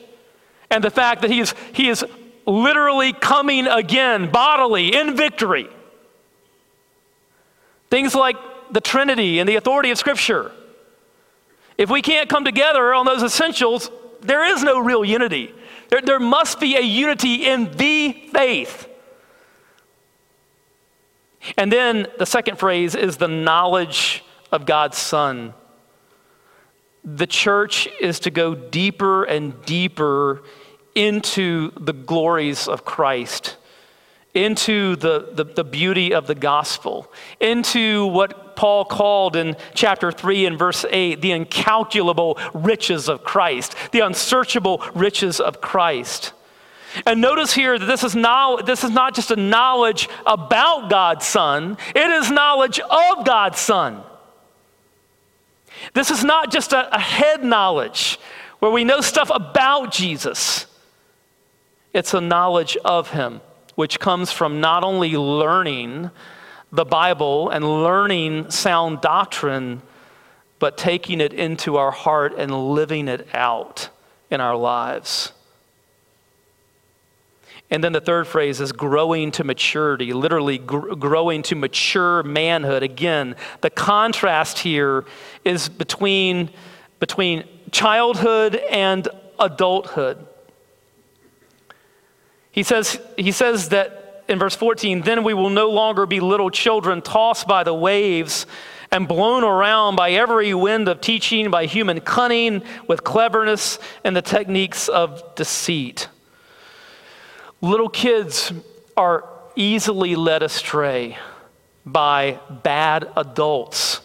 and 0.69 0.84
the 0.84 0.91
fact 0.91 1.21
that 1.21 1.31
he 1.31 1.39
is, 1.39 1.53
he 1.71 1.88
is 1.88 2.03
literally 2.45 3.13
coming 3.13 3.67
again 3.67 4.29
bodily 4.31 4.93
in 4.93 5.15
victory. 5.15 5.69
Things 7.89 8.13
like 8.13 8.36
the 8.71 8.81
Trinity 8.81 9.39
and 9.39 9.47
the 9.47 9.55
authority 9.55 9.91
of 9.91 9.97
Scripture. 9.97 10.51
If 11.77 11.89
we 11.89 12.01
can't 12.01 12.29
come 12.29 12.45
together 12.45 12.93
on 12.93 13.05
those 13.05 13.23
essentials, 13.23 13.89
there 14.21 14.45
is 14.45 14.63
no 14.63 14.79
real 14.79 15.03
unity. 15.03 15.53
There, 15.89 16.01
there 16.01 16.19
must 16.19 16.59
be 16.59 16.75
a 16.77 16.81
unity 16.81 17.45
in 17.45 17.71
the 17.71 18.13
faith. 18.33 18.88
And 21.57 21.71
then 21.71 22.07
the 22.17 22.25
second 22.25 22.57
phrase 22.57 22.95
is 22.95 23.17
the 23.17 23.27
knowledge 23.27 24.23
of 24.51 24.65
God's 24.65 24.97
Son. 24.97 25.53
The 27.03 27.27
church 27.27 27.88
is 27.99 28.19
to 28.21 28.31
go 28.31 28.55
deeper 28.55 29.25
and 29.25 29.63
deeper 29.65 30.43
into 30.95 31.71
the 31.79 31.93
glories 31.93 32.67
of 32.67 32.83
Christ 32.83 33.57
into 34.36 34.98
the, 34.98 35.30
the, 35.32 35.45
the, 35.45 35.63
beauty 35.63 36.13
of 36.13 36.28
the 36.28 36.36
gospel, 36.36 37.12
into 37.39 38.06
what 38.08 38.58
Paul 38.58 38.84
called 38.84 39.38
in 39.38 39.56
chapter 39.74 40.12
3 40.12 40.45
and 40.45 40.60
verse 40.60 40.86
8 40.88 41.21
the 41.21 41.32
incalculable 41.32 42.38
riches 42.54 43.08
of 43.08 43.24
Christ, 43.24 43.76
the 43.93 44.02
unsearchable 44.02 44.84
riches 44.93 45.39
of 45.39 45.62
Christ. 45.62 46.34
And 47.06 47.21
notice 47.21 47.54
here 47.54 47.80
that 47.80 47.86
this 47.86 48.04
is, 48.04 48.15
now, 48.15 48.58
this 48.58 48.84
is 48.84 48.91
not 48.91 49.15
just 49.15 49.32
a 49.32 49.36
knowledge 49.36 50.10
about 50.26 50.89
God's 50.89 51.26
Son, 51.26 51.78
it 51.95 52.12
is 52.12 52.30
knowledge 52.30 52.80
of 52.80 53.26
God's 53.26 53.60
Son. 53.60 54.04
This 55.93 56.12
is 56.12 56.24
not 56.24 56.52
just 56.52 56.74
a, 56.74 56.93
a 56.93 57.00
head 57.00 57.43
knowledge 57.43 58.19
where 58.60 58.71
we 58.71 58.84
know 58.84 59.00
stuff 59.02 59.32
about 59.34 59.91
Jesus, 59.91 60.67
it's 61.93 62.13
a 62.13 62.21
knowledge 62.21 62.78
of 62.84 63.12
Him 63.12 63.39
which 63.75 63.99
comes 63.99 64.31
from 64.31 64.59
not 64.59 64.83
only 64.83 65.11
learning 65.11 66.09
the 66.71 66.85
Bible 66.85 67.49
and 67.49 67.63
learning 67.63 68.49
sound 68.49 69.01
doctrine, 69.01 69.81
but 70.59 70.77
taking 70.77 71.21
it 71.21 71.33
into 71.33 71.77
our 71.77 71.91
heart 71.91 72.33
and 72.38 72.73
living 72.73 73.07
it 73.07 73.27
out 73.33 73.89
in 74.31 74.41
our 74.41 74.55
lives. 74.55 75.31
And 77.71 77.83
then 77.83 77.93
the 77.93 78.01
third 78.01 78.27
phrase 78.27 78.61
is 78.61 78.71
growing 78.71 79.31
to 79.31 79.43
maturity, 79.43 80.13
literally 80.13 80.59
gr- 80.59 80.93
growing 80.95 81.41
to 81.43 81.55
mature 81.55 82.21
manhood. 82.23 82.83
Again, 82.83 83.35
the 83.61 83.69
contrast 83.69 84.59
here 84.59 85.03
is 85.43 85.67
between, 85.67 86.51
between 86.99 87.43
childhood 87.71 88.55
and 88.69 89.07
adulthood. 89.39 90.25
He 92.56 92.63
says, 92.63 93.02
he 93.18 93.34
says 93.34 93.70
that 93.70 94.24
in 94.30 94.39
verse 94.39 94.56
14, 94.56 95.02
then 95.02 95.26
we 95.26 95.34
will 95.34 95.50
no 95.50 95.70
longer 95.70 96.06
be 96.06 96.22
little 96.22 96.50
children 96.50 97.02
tossed 97.02 97.50
by 97.50 97.63
the 97.63 97.74
waves 97.74 98.46
and 98.91 99.10
blown 99.10 99.44
around 99.44 99.98
by 99.98 100.12
every 100.12 100.54
wind 100.54 100.88
of 100.88 101.02
teaching, 101.02 101.52
by 101.52 101.65
human 101.65 102.00
cunning, 102.00 102.63
with 102.88 103.04
cleverness 103.04 103.78
and 104.06 104.15
the 104.15 104.22
techniques 104.22 104.88
of 104.88 105.36
deceit. 105.36 106.08
Little 107.60 107.89
kids 107.89 108.54
are 108.96 109.28
easily 109.58 110.15
led 110.15 110.41
astray 110.41 111.18
by 111.86 112.39
bad 112.63 113.12
adults. 113.18 114.00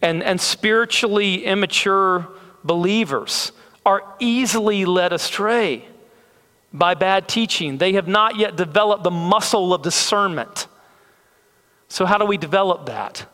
And, 0.00 0.22
and 0.22 0.40
spiritually 0.40 1.44
immature 1.44 2.28
believers 2.62 3.50
are 3.84 4.04
easily 4.20 4.84
led 4.84 5.12
astray 5.12 5.88
by 6.72 6.94
bad 6.94 7.28
teaching. 7.28 7.78
They 7.78 7.92
have 7.94 8.08
not 8.08 8.36
yet 8.36 8.56
developed 8.56 9.04
the 9.04 9.10
muscle 9.10 9.74
of 9.74 9.82
discernment. 9.82 10.66
So, 11.88 12.06
how 12.06 12.18
do 12.18 12.24
we 12.24 12.36
develop 12.36 12.86
that? 12.86 13.26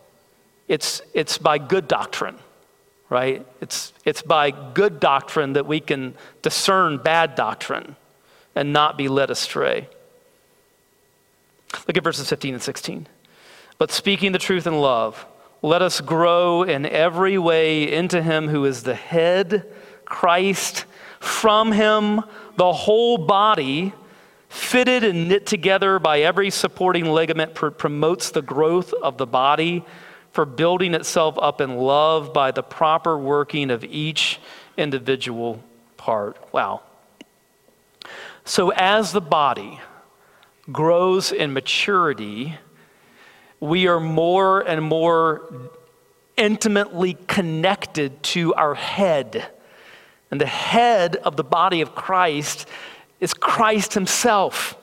It's, 0.66 1.00
it's 1.14 1.38
by 1.38 1.58
good 1.58 1.88
doctrine, 1.88 2.36
right? 3.08 3.46
It's, 3.60 3.92
it's 4.04 4.20
by 4.20 4.50
good 4.50 5.00
doctrine 5.00 5.54
that 5.54 5.66
we 5.66 5.80
can 5.80 6.14
discern 6.42 6.98
bad 6.98 7.34
doctrine 7.34 7.96
and 8.54 8.72
not 8.72 8.98
be 8.98 9.08
led 9.08 9.30
astray. 9.30 9.88
Look 11.86 11.96
at 11.96 12.04
verses 12.04 12.28
15 12.28 12.54
and 12.54 12.62
16. 12.62 13.06
But 13.78 13.92
speaking 13.92 14.32
the 14.32 14.38
truth 14.38 14.66
in 14.66 14.80
love, 14.80 15.24
let 15.62 15.82
us 15.82 16.00
grow 16.00 16.62
in 16.62 16.86
every 16.86 17.38
way 17.38 17.90
into 17.90 18.22
him 18.22 18.48
who 18.48 18.64
is 18.64 18.82
the 18.82 18.94
head, 18.94 19.66
Christ. 20.04 20.84
From 21.20 21.72
him, 21.72 22.22
the 22.58 22.72
whole 22.72 23.18
body, 23.18 23.94
fitted 24.48 25.04
and 25.04 25.28
knit 25.28 25.46
together 25.46 26.00
by 26.00 26.20
every 26.20 26.50
supporting 26.50 27.06
ligament, 27.06 27.54
pr- 27.54 27.68
promotes 27.68 28.32
the 28.32 28.42
growth 28.42 28.92
of 28.94 29.16
the 29.16 29.26
body 29.26 29.84
for 30.32 30.44
building 30.44 30.92
itself 30.92 31.38
up 31.40 31.60
in 31.60 31.76
love 31.76 32.34
by 32.34 32.50
the 32.50 32.62
proper 32.62 33.16
working 33.16 33.70
of 33.70 33.84
each 33.84 34.40
individual 34.76 35.62
part. 35.96 36.36
Wow. 36.52 36.82
So, 38.44 38.70
as 38.70 39.12
the 39.12 39.20
body 39.20 39.78
grows 40.72 41.30
in 41.30 41.52
maturity, 41.52 42.58
we 43.60 43.86
are 43.86 44.00
more 44.00 44.62
and 44.62 44.82
more 44.82 45.70
intimately 46.36 47.16
connected 47.28 48.20
to 48.22 48.52
our 48.54 48.74
head 48.74 49.48
and 50.30 50.40
the 50.40 50.46
head 50.46 51.16
of 51.16 51.36
the 51.36 51.44
body 51.44 51.80
of 51.80 51.94
Christ 51.94 52.66
is 53.20 53.34
Christ 53.34 53.94
Himself. 53.94 54.76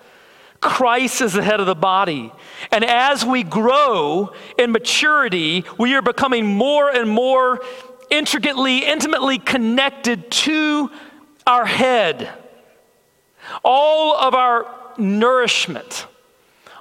Christ 0.62 1.21
is 1.21 1.34
the 1.34 1.43
head 1.43 1.60
of 1.60 1.67
the 1.67 1.75
body. 1.75 2.31
And 2.71 2.84
as 2.84 3.23
we 3.23 3.43
grow 3.43 4.34
in 4.58 4.71
maturity, 4.71 5.63
we 5.77 5.93
are 5.93 6.01
becoming 6.01 6.47
more 6.47 6.89
and 6.89 7.10
more 7.10 7.62
intricately, 8.10 8.79
intimately 8.79 9.38
connected 9.38 10.31
to 10.31 10.89
our 11.45 11.65
head. 11.65 12.29
All 13.63 14.15
of 14.15 14.34
our 14.34 14.73
nourishment, 14.97 16.08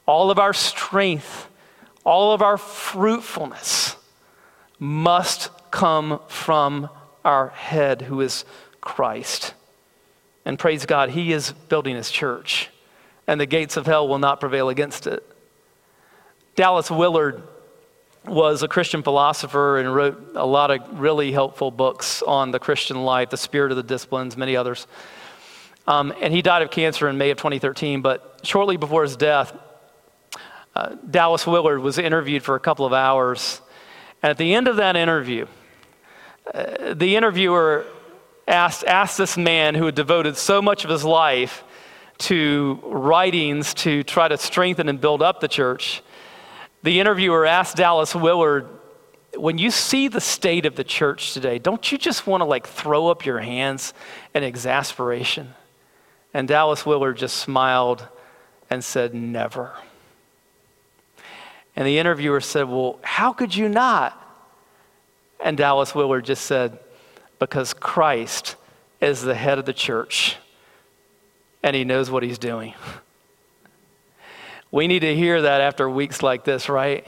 all 0.06 0.30
of 0.30 0.38
our 0.38 0.54
strength, 0.54 1.48
all 2.04 2.32
of 2.32 2.42
our 2.42 2.56
fruitfulness 2.56 3.96
must 4.78 5.50
come 5.70 6.20
from 6.28 6.88
our 7.24 7.48
head, 7.48 8.02
who 8.02 8.20
is 8.20 8.44
Christ. 8.80 9.54
And 10.44 10.58
praise 10.58 10.86
God, 10.86 11.10
He 11.10 11.32
is 11.32 11.52
building 11.52 11.96
His 11.96 12.10
church, 12.10 12.70
and 13.26 13.40
the 13.40 13.46
gates 13.46 13.76
of 13.76 13.86
hell 13.86 14.06
will 14.08 14.18
not 14.18 14.40
prevail 14.40 14.68
against 14.68 15.06
it. 15.06 15.24
Dallas 16.54 16.90
Willard 16.90 17.42
was 18.26 18.62
a 18.62 18.68
Christian 18.68 19.02
philosopher 19.02 19.78
and 19.78 19.94
wrote 19.94 20.32
a 20.34 20.46
lot 20.46 20.70
of 20.70 21.00
really 21.00 21.32
helpful 21.32 21.70
books 21.70 22.22
on 22.22 22.52
the 22.52 22.58
Christian 22.58 23.04
life, 23.04 23.30
the 23.30 23.36
spirit 23.36 23.70
of 23.70 23.76
the 23.76 23.82
disciplines, 23.82 24.36
many 24.36 24.56
others. 24.56 24.86
Um, 25.86 26.14
and 26.20 26.32
he 26.32 26.40
died 26.40 26.62
of 26.62 26.70
cancer 26.70 27.08
in 27.08 27.18
May 27.18 27.30
of 27.30 27.36
2013, 27.36 28.00
but 28.00 28.40
shortly 28.42 28.76
before 28.76 29.02
his 29.02 29.16
death, 29.16 29.52
uh, 30.74 30.96
Dallas 31.10 31.46
Willard 31.46 31.80
was 31.80 31.98
interviewed 31.98 32.42
for 32.42 32.54
a 32.54 32.60
couple 32.60 32.86
of 32.86 32.92
hours. 32.92 33.60
And 34.22 34.30
at 34.30 34.38
the 34.38 34.54
end 34.54 34.68
of 34.68 34.76
that 34.76 34.96
interview, 34.96 35.46
uh, 36.52 36.94
the 36.94 37.16
interviewer 37.16 37.86
asked, 38.46 38.84
asked 38.84 39.18
this 39.18 39.36
man 39.36 39.74
who 39.74 39.86
had 39.86 39.94
devoted 39.94 40.36
so 40.36 40.60
much 40.60 40.84
of 40.84 40.90
his 40.90 41.04
life 41.04 41.64
to 42.18 42.80
writings 42.84 43.74
to 43.74 44.02
try 44.02 44.28
to 44.28 44.36
strengthen 44.36 44.88
and 44.88 45.00
build 45.00 45.22
up 45.22 45.40
the 45.40 45.48
church. 45.48 46.02
The 46.82 47.00
interviewer 47.00 47.46
asked 47.46 47.76
Dallas 47.76 48.14
Willard, 48.14 48.68
when 49.36 49.58
you 49.58 49.70
see 49.70 50.08
the 50.08 50.20
state 50.20 50.66
of 50.66 50.76
the 50.76 50.84
church 50.84 51.32
today, 51.34 51.58
don't 51.58 51.90
you 51.90 51.98
just 51.98 52.26
want 52.26 52.42
to 52.42 52.44
like 52.44 52.66
throw 52.66 53.08
up 53.08 53.24
your 53.24 53.40
hands 53.40 53.94
in 54.34 54.44
exasperation? 54.44 55.54
And 56.32 56.46
Dallas 56.46 56.84
Willard 56.84 57.16
just 57.16 57.38
smiled 57.38 58.06
and 58.70 58.84
said, 58.84 59.14
Never. 59.14 59.72
And 61.76 61.86
the 61.86 61.98
interviewer 61.98 62.40
said, 62.40 62.68
Well, 62.68 62.98
how 63.02 63.32
could 63.32 63.54
you 63.54 63.68
not? 63.68 64.20
And 65.44 65.56
Dallas 65.56 65.94
Willard 65.94 66.24
just 66.24 66.46
said, 66.46 66.80
Because 67.38 67.72
Christ 67.72 68.56
is 69.00 69.22
the 69.22 69.34
head 69.36 69.60
of 69.60 69.66
the 69.66 69.72
church 69.72 70.38
and 71.62 71.74
he 71.74 71.82
knows 71.82 72.10
what 72.10 72.22
he's 72.22 72.38
doing. 72.38 72.74
We 74.70 74.86
need 74.86 75.00
to 75.00 75.14
hear 75.14 75.42
that 75.42 75.62
after 75.62 75.88
weeks 75.88 76.22
like 76.22 76.44
this, 76.44 76.68
right? 76.68 77.06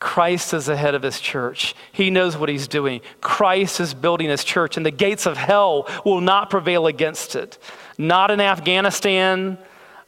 Christ 0.00 0.52
is 0.52 0.66
the 0.66 0.76
head 0.76 0.94
of 0.94 1.02
his 1.02 1.20
church. 1.20 1.76
He 1.92 2.10
knows 2.10 2.36
what 2.36 2.48
he's 2.48 2.66
doing. 2.66 3.02
Christ 3.20 3.78
is 3.78 3.94
building 3.94 4.30
his 4.30 4.42
church, 4.42 4.76
and 4.76 4.84
the 4.84 4.90
gates 4.90 5.26
of 5.26 5.36
hell 5.36 5.86
will 6.04 6.20
not 6.20 6.50
prevail 6.50 6.86
against 6.88 7.36
it. 7.36 7.58
Not 7.98 8.32
in 8.32 8.40
Afghanistan, 8.40 9.58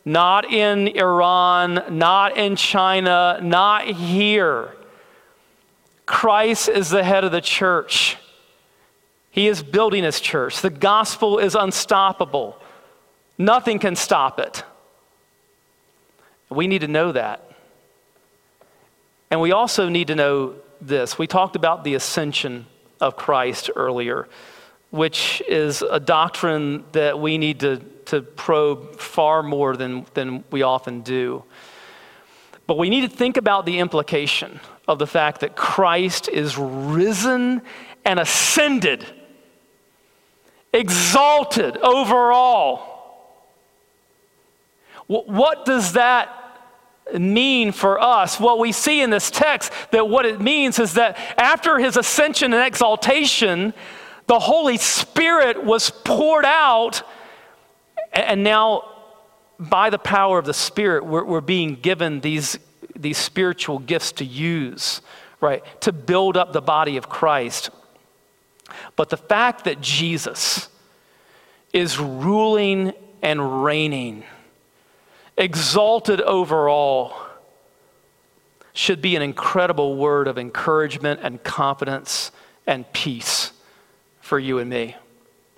not 0.04 0.50
in 0.50 0.88
Iran, 0.88 1.84
not 1.90 2.36
in 2.36 2.56
China, 2.56 3.38
not 3.40 3.84
here. 3.84 4.74
Christ 6.06 6.68
is 6.68 6.90
the 6.90 7.04
head 7.04 7.24
of 7.24 7.32
the 7.32 7.40
church. 7.40 8.16
He 9.30 9.48
is 9.48 9.62
building 9.62 10.04
his 10.04 10.20
church. 10.20 10.60
The 10.60 10.70
gospel 10.70 11.38
is 11.38 11.54
unstoppable, 11.54 12.58
nothing 13.38 13.78
can 13.78 13.96
stop 13.96 14.38
it. 14.38 14.64
We 16.50 16.66
need 16.66 16.82
to 16.82 16.88
know 16.88 17.12
that. 17.12 17.48
And 19.30 19.40
we 19.40 19.52
also 19.52 19.88
need 19.88 20.08
to 20.08 20.14
know 20.14 20.56
this. 20.82 21.18
We 21.18 21.26
talked 21.26 21.56
about 21.56 21.84
the 21.84 21.94
ascension 21.94 22.66
of 23.00 23.16
Christ 23.16 23.70
earlier, 23.74 24.28
which 24.90 25.42
is 25.48 25.80
a 25.80 25.98
doctrine 25.98 26.84
that 26.92 27.18
we 27.18 27.38
need 27.38 27.60
to, 27.60 27.78
to 28.06 28.20
probe 28.20 29.00
far 29.00 29.42
more 29.42 29.76
than, 29.76 30.04
than 30.12 30.44
we 30.50 30.60
often 30.60 31.00
do. 31.00 31.44
But 32.72 32.78
we 32.78 32.88
need 32.88 33.02
to 33.02 33.14
think 33.14 33.37
about 33.37 33.66
the 33.66 33.80
implication 33.80 34.58
of 34.88 34.98
the 34.98 35.06
fact 35.06 35.42
that 35.42 35.54
Christ 35.54 36.26
is 36.26 36.56
risen 36.56 37.61
and 38.02 38.18
ascended, 38.18 39.04
exalted 40.72 41.76
over 41.76 42.32
all. 42.32 43.44
What 45.06 45.66
does 45.66 45.92
that 45.92 46.30
mean 47.12 47.72
for 47.72 48.00
us? 48.00 48.40
Well, 48.40 48.58
we 48.58 48.72
see 48.72 49.02
in 49.02 49.11
this 49.11 49.30
text 49.30 49.70
that 49.90 50.08
what 50.08 50.24
it 50.24 50.40
means 50.40 50.78
is 50.78 50.94
that 50.94 51.18
after 51.37 51.78
his 51.78 51.98
ascension 51.98 52.54
and 52.54 52.66
exaltation, 52.66 53.74
the 54.28 54.38
Holy 54.38 54.78
Spirit 54.78 55.62
was 55.62 55.90
poured 55.90 56.46
out, 56.46 57.02
and 58.14 58.42
now 58.42 58.91
by 59.68 59.90
the 59.90 59.98
power 59.98 60.38
of 60.38 60.44
the 60.44 60.55
Spirit, 60.55 61.05
we're, 61.05 61.25
we're 61.25 61.40
being 61.40 61.77
given 61.77 62.20
these, 62.20 62.59
these 62.94 63.18
spiritual 63.18 63.79
gifts 63.79 64.12
to 64.12 64.25
use, 64.25 65.01
right, 65.40 65.62
to 65.83 65.92
build 65.92 66.37
up 66.37 66.53
the 66.53 66.62
body 66.62 66.96
of 66.96 67.09
Christ. 67.09 67.70
But 68.96 69.11
the 69.11 69.16
fact 69.16 69.64
that 69.64 69.81
Jesus 69.81 70.68
is 71.72 71.98
ruling 71.98 72.92
and 73.22 73.62
reigning 73.64 74.25
exalted 75.37 76.20
over 76.20 76.68
all, 76.68 77.14
should 78.75 79.03
be 79.03 79.16
an 79.16 79.22
incredible 79.22 79.96
word 79.96 80.27
of 80.29 80.38
encouragement 80.38 81.20
and 81.22 81.42
confidence 81.42 82.31
and 82.66 82.90
peace 82.92 83.53
for 84.20 84.38
you 84.38 84.59
and 84.59 84.70
me. 84.70 84.96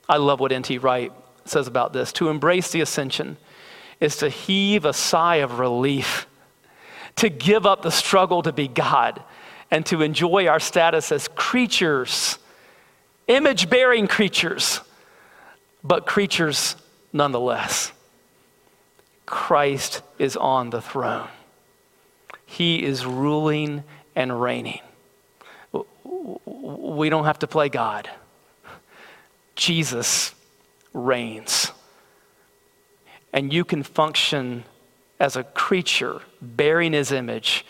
I 0.08 0.16
love 0.16 0.40
what 0.40 0.52
N.T. 0.52 0.78
Wright 0.78 1.12
says 1.44 1.68
about 1.68 1.92
this. 1.92 2.12
To 2.14 2.28
embrace 2.28 2.72
the 2.72 2.80
ascension 2.80 3.36
is 4.04 4.16
to 4.18 4.28
heave 4.28 4.84
a 4.84 4.92
sigh 4.92 5.36
of 5.36 5.58
relief, 5.58 6.26
to 7.16 7.28
give 7.30 7.64
up 7.64 7.82
the 7.82 7.90
struggle 7.90 8.42
to 8.42 8.52
be 8.52 8.68
God, 8.68 9.22
and 9.70 9.84
to 9.86 10.02
enjoy 10.02 10.46
our 10.46 10.60
status 10.60 11.10
as 11.10 11.26
creatures, 11.28 12.38
image 13.26 13.70
bearing 13.70 14.06
creatures, 14.06 14.80
but 15.82 16.06
creatures 16.06 16.76
nonetheless. 17.12 17.92
Christ 19.26 20.02
is 20.18 20.36
on 20.36 20.70
the 20.70 20.82
throne. 20.82 21.28
He 22.44 22.84
is 22.84 23.06
ruling 23.06 23.84
and 24.14 24.40
reigning. 24.40 24.80
We 26.44 27.08
don't 27.08 27.24
have 27.24 27.38
to 27.40 27.46
play 27.46 27.70
God. 27.70 28.08
Jesus 29.56 30.34
reigns. 30.92 31.72
And 33.34 33.52
you 33.52 33.64
can 33.64 33.82
function 33.82 34.62
as 35.18 35.34
a 35.36 35.42
creature 35.42 36.20
bearing 36.40 36.92
his 36.92 37.10
image 37.10 37.66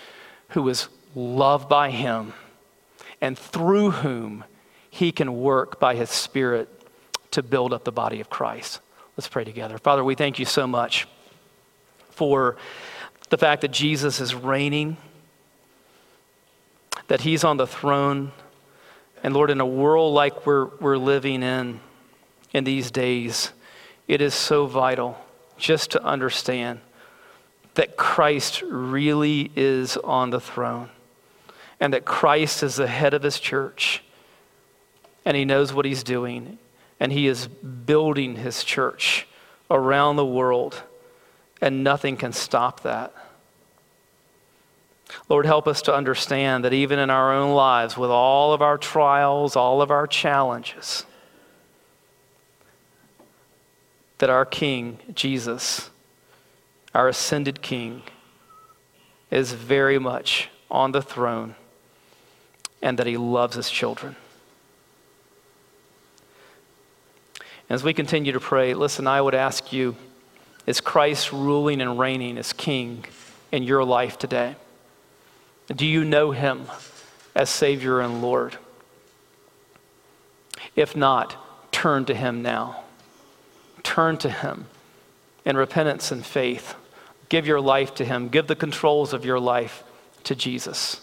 who 0.50 0.68
is 0.68 0.88
loved 1.14 1.70
by 1.70 1.90
him 1.90 2.34
and 3.22 3.38
through 3.38 3.90
whom 3.92 4.44
he 4.90 5.10
can 5.10 5.40
work 5.40 5.80
by 5.80 5.94
his 5.94 6.10
spirit 6.10 6.68
to 7.30 7.42
build 7.42 7.72
up 7.72 7.84
the 7.84 7.92
body 7.92 8.20
of 8.20 8.28
Christ. 8.28 8.80
Let's 9.16 9.26
pray 9.26 9.44
together. 9.44 9.78
Father, 9.78 10.04
we 10.04 10.14
thank 10.14 10.38
you 10.38 10.44
so 10.44 10.66
much 10.66 11.08
for 12.10 12.56
the 13.30 13.38
fact 13.38 13.62
that 13.62 13.70
Jesus 13.70 14.20
is 14.20 14.34
reigning, 14.34 14.98
that 17.08 17.22
he's 17.22 17.42
on 17.42 17.56
the 17.56 17.66
throne. 17.66 18.32
And 19.22 19.32
Lord, 19.32 19.50
in 19.50 19.62
a 19.62 19.66
world 19.66 20.12
like 20.12 20.44
we're, 20.44 20.66
we're 20.78 20.98
living 20.98 21.42
in 21.42 21.80
in 22.52 22.64
these 22.64 22.90
days, 22.90 23.50
it 24.06 24.20
is 24.20 24.34
so 24.34 24.66
vital 24.66 25.23
just 25.64 25.92
to 25.92 26.04
understand 26.04 26.78
that 27.72 27.96
Christ 27.96 28.60
really 28.60 29.50
is 29.56 29.96
on 29.96 30.28
the 30.28 30.38
throne 30.38 30.90
and 31.80 31.94
that 31.94 32.04
Christ 32.04 32.62
is 32.62 32.76
the 32.76 32.86
head 32.86 33.14
of 33.14 33.22
his 33.22 33.40
church 33.40 34.04
and 35.24 35.34
he 35.34 35.46
knows 35.46 35.72
what 35.72 35.86
he's 35.86 36.02
doing 36.02 36.58
and 37.00 37.10
he 37.10 37.26
is 37.26 37.46
building 37.46 38.36
his 38.36 38.62
church 38.62 39.26
around 39.70 40.16
the 40.16 40.26
world 40.26 40.82
and 41.62 41.82
nothing 41.82 42.18
can 42.18 42.34
stop 42.34 42.80
that. 42.80 43.14
Lord, 45.30 45.46
help 45.46 45.66
us 45.66 45.80
to 45.82 45.94
understand 45.94 46.66
that 46.66 46.74
even 46.74 46.98
in 46.98 47.08
our 47.08 47.32
own 47.32 47.54
lives, 47.54 47.96
with 47.96 48.10
all 48.10 48.52
of 48.52 48.60
our 48.60 48.76
trials, 48.76 49.56
all 49.56 49.80
of 49.80 49.90
our 49.90 50.06
challenges, 50.06 51.06
that 54.24 54.30
our 54.30 54.46
King, 54.46 54.98
Jesus, 55.14 55.90
our 56.94 57.08
ascended 57.08 57.60
King, 57.60 58.00
is 59.30 59.52
very 59.52 59.98
much 59.98 60.48
on 60.70 60.92
the 60.92 61.02
throne 61.02 61.56
and 62.80 62.98
that 62.98 63.06
he 63.06 63.18
loves 63.18 63.54
his 63.54 63.68
children. 63.68 64.16
As 67.68 67.84
we 67.84 67.92
continue 67.92 68.32
to 68.32 68.40
pray, 68.40 68.72
listen, 68.72 69.06
I 69.06 69.20
would 69.20 69.34
ask 69.34 69.74
you 69.74 69.94
is 70.66 70.80
Christ 70.80 71.30
ruling 71.30 71.82
and 71.82 71.98
reigning 71.98 72.38
as 72.38 72.54
King 72.54 73.04
in 73.52 73.62
your 73.62 73.84
life 73.84 74.18
today? 74.18 74.56
Do 75.68 75.84
you 75.84 76.02
know 76.02 76.30
him 76.30 76.62
as 77.34 77.50
Savior 77.50 78.00
and 78.00 78.22
Lord? 78.22 78.56
If 80.74 80.96
not, 80.96 81.36
turn 81.70 82.06
to 82.06 82.14
him 82.14 82.40
now. 82.40 82.83
Turn 83.84 84.16
to 84.18 84.30
him 84.30 84.66
in 85.44 85.56
repentance 85.56 86.10
and 86.10 86.26
faith. 86.26 86.74
Give 87.28 87.46
your 87.46 87.60
life 87.60 87.94
to 87.94 88.04
him. 88.04 88.28
Give 88.28 88.46
the 88.46 88.56
controls 88.56 89.12
of 89.12 89.24
your 89.24 89.38
life 89.38 89.84
to 90.24 90.34
Jesus. 90.34 91.00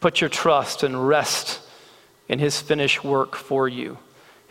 Put 0.00 0.22
your 0.22 0.30
trust 0.30 0.82
and 0.82 1.06
rest 1.06 1.60
in 2.28 2.38
his 2.38 2.60
finished 2.60 3.04
work 3.04 3.36
for 3.36 3.68
you 3.68 3.98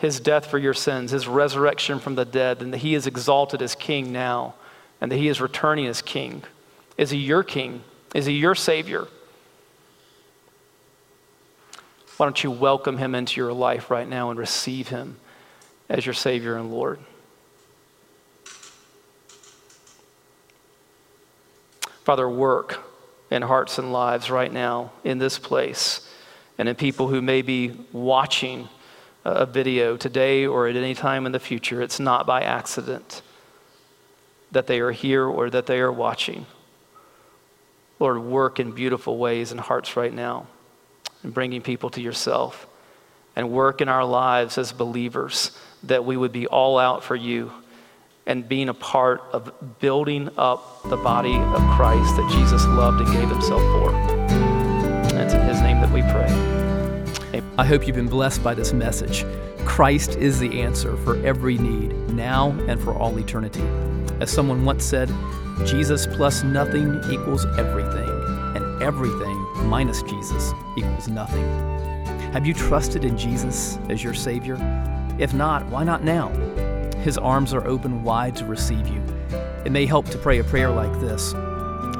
his 0.04 0.20
death 0.20 0.48
for 0.48 0.58
your 0.58 0.74
sins, 0.74 1.12
his 1.12 1.30
resurrection 1.30 1.98
from 1.98 2.16
the 2.16 2.26
dead, 2.26 2.62
and 2.62 2.74
that 2.74 2.80
he 2.80 2.94
is 2.94 3.08
exalted 3.08 3.62
as 3.62 3.74
king 3.74 4.12
now, 4.12 4.54
and 5.00 5.10
that 5.10 5.16
he 5.16 5.30
is 5.30 5.40
returning 5.40 5.88
as 5.88 6.02
king. 6.02 6.44
Is 6.98 7.12
he 7.12 7.18
your 7.18 7.42
king? 7.42 7.84
Is 8.14 8.26
he 8.26 8.34
your 8.34 8.54
savior? 8.54 9.08
Why 12.18 12.26
don't 12.26 12.44
you 12.44 12.52
welcome 12.52 12.98
him 12.98 13.16
into 13.16 13.40
your 13.40 13.54
life 13.54 13.90
right 13.90 14.08
now 14.08 14.30
and 14.30 14.38
receive 14.38 14.90
him 14.90 15.16
as 15.88 16.06
your 16.06 16.14
Savior 16.14 16.58
and 16.58 16.70
Lord? 16.70 17.00
Father, 22.04 22.30
work 22.30 22.84
in 23.32 23.42
hearts 23.42 23.78
and 23.78 23.94
lives 23.94 24.30
right 24.30 24.52
now 24.52 24.92
in 25.04 25.20
this 25.20 25.40
place 25.40 26.08
and 26.58 26.68
in 26.68 26.76
people 26.76 27.08
who 27.08 27.22
may 27.22 27.42
be 27.42 27.72
watching 27.94 28.68
a 29.26 29.46
video 29.46 29.96
today 29.96 30.46
or 30.46 30.68
at 30.68 30.76
any 30.76 30.94
time 30.94 31.26
in 31.26 31.32
the 31.32 31.40
future. 31.40 31.82
It's 31.82 32.00
not 32.00 32.28
by 32.28 32.42
accident 32.42 33.22
that 34.52 34.68
they 34.68 34.82
are 34.82 34.92
here 34.92 35.26
or 35.26 35.50
that 35.50 35.66
they 35.66 35.80
are 35.80 35.92
watching. 35.92 36.46
Lord, 38.00 38.20
work 38.20 38.60
in 38.60 38.72
beautiful 38.72 39.18
ways 39.18 39.54
in 39.54 39.58
hearts 39.58 39.96
right 39.96 40.14
now 40.14 40.48
and 41.24 41.34
bringing 41.34 41.62
people 41.62 41.90
to 41.92 42.02
yourself. 42.02 42.68
And 43.36 43.50
work 43.50 43.82
in 43.82 43.90
our 43.90 44.06
lives 44.06 44.60
as 44.60 44.72
believers 44.72 45.58
that 45.84 46.06
we 46.06 46.18
would 46.18 46.32
be 46.32 46.46
all 46.46 46.78
out 46.78 47.04
for 47.04 47.16
you 47.16 47.52
and 48.26 48.48
being 48.48 48.70
a 48.70 48.74
part 48.74 49.22
of 49.32 49.52
building 49.80 50.30
up 50.38 50.82
the 50.90 50.98
body 50.98 51.36
of 51.36 51.62
Christ 51.76 52.16
that 52.16 52.32
Jesus 52.32 52.66
loved 52.68 53.02
and 53.02 53.12
gave 53.14 53.30
himself 53.30 53.62
for. 53.62 53.92
And 53.94 55.20
it's 55.20 55.34
in 55.34 55.42
his 55.42 55.62
name 55.62 55.82
that 55.82 55.92
we 55.92 56.02
pray. 56.02 56.30
Amen. 57.34 57.54
I 57.58 57.66
hope 57.66 57.86
you've 57.86 57.96
been 57.96 58.08
blessed 58.08 58.44
by 58.44 58.54
this 58.54 58.74
message. 58.74 59.26
Christ 59.66 60.16
is 60.16 60.40
the 60.40 60.62
answer 60.62 60.98
for 60.98 61.24
every 61.26 61.58
need, 61.58 61.94
now 62.10 62.52
and 62.68 62.82
for 62.82 62.94
all 62.94 63.18
eternity. 63.20 63.64
As 64.20 64.32
someone 64.32 64.66
once 64.66 64.84
said, 64.84 65.12
Jesus 65.66 66.08
plus 66.08 66.44
nothing 66.44 67.02
equals 67.12 67.46
everything, 67.58 68.10
and 68.56 68.82
everything 68.82 69.38
minus 69.68 70.02
Jesus 70.04 70.52
equals 70.78 71.08
nothing. 71.08 71.44
Have 72.34 72.46
you 72.48 72.54
trusted 72.54 73.06
in 73.06 73.18
Jesus 73.18 73.78
as 73.90 74.04
your 74.04 74.14
Savior? 74.14 74.58
If 75.20 75.34
not, 75.34 75.66
why 75.68 75.84
not 75.84 76.04
now? 76.04 76.30
His 77.04 77.18
arms 77.18 77.54
are 77.54 77.68
open 77.68 78.02
wide 78.02 78.34
to 78.38 78.46
receive 78.46 78.88
you. 78.88 79.04
It 79.66 79.74
may 79.74 79.86
help 79.86 80.08
to 80.12 80.18
pray 80.18 80.40
a 80.40 80.44
prayer 80.44 80.72
like 80.72 80.94
this 81.02 81.34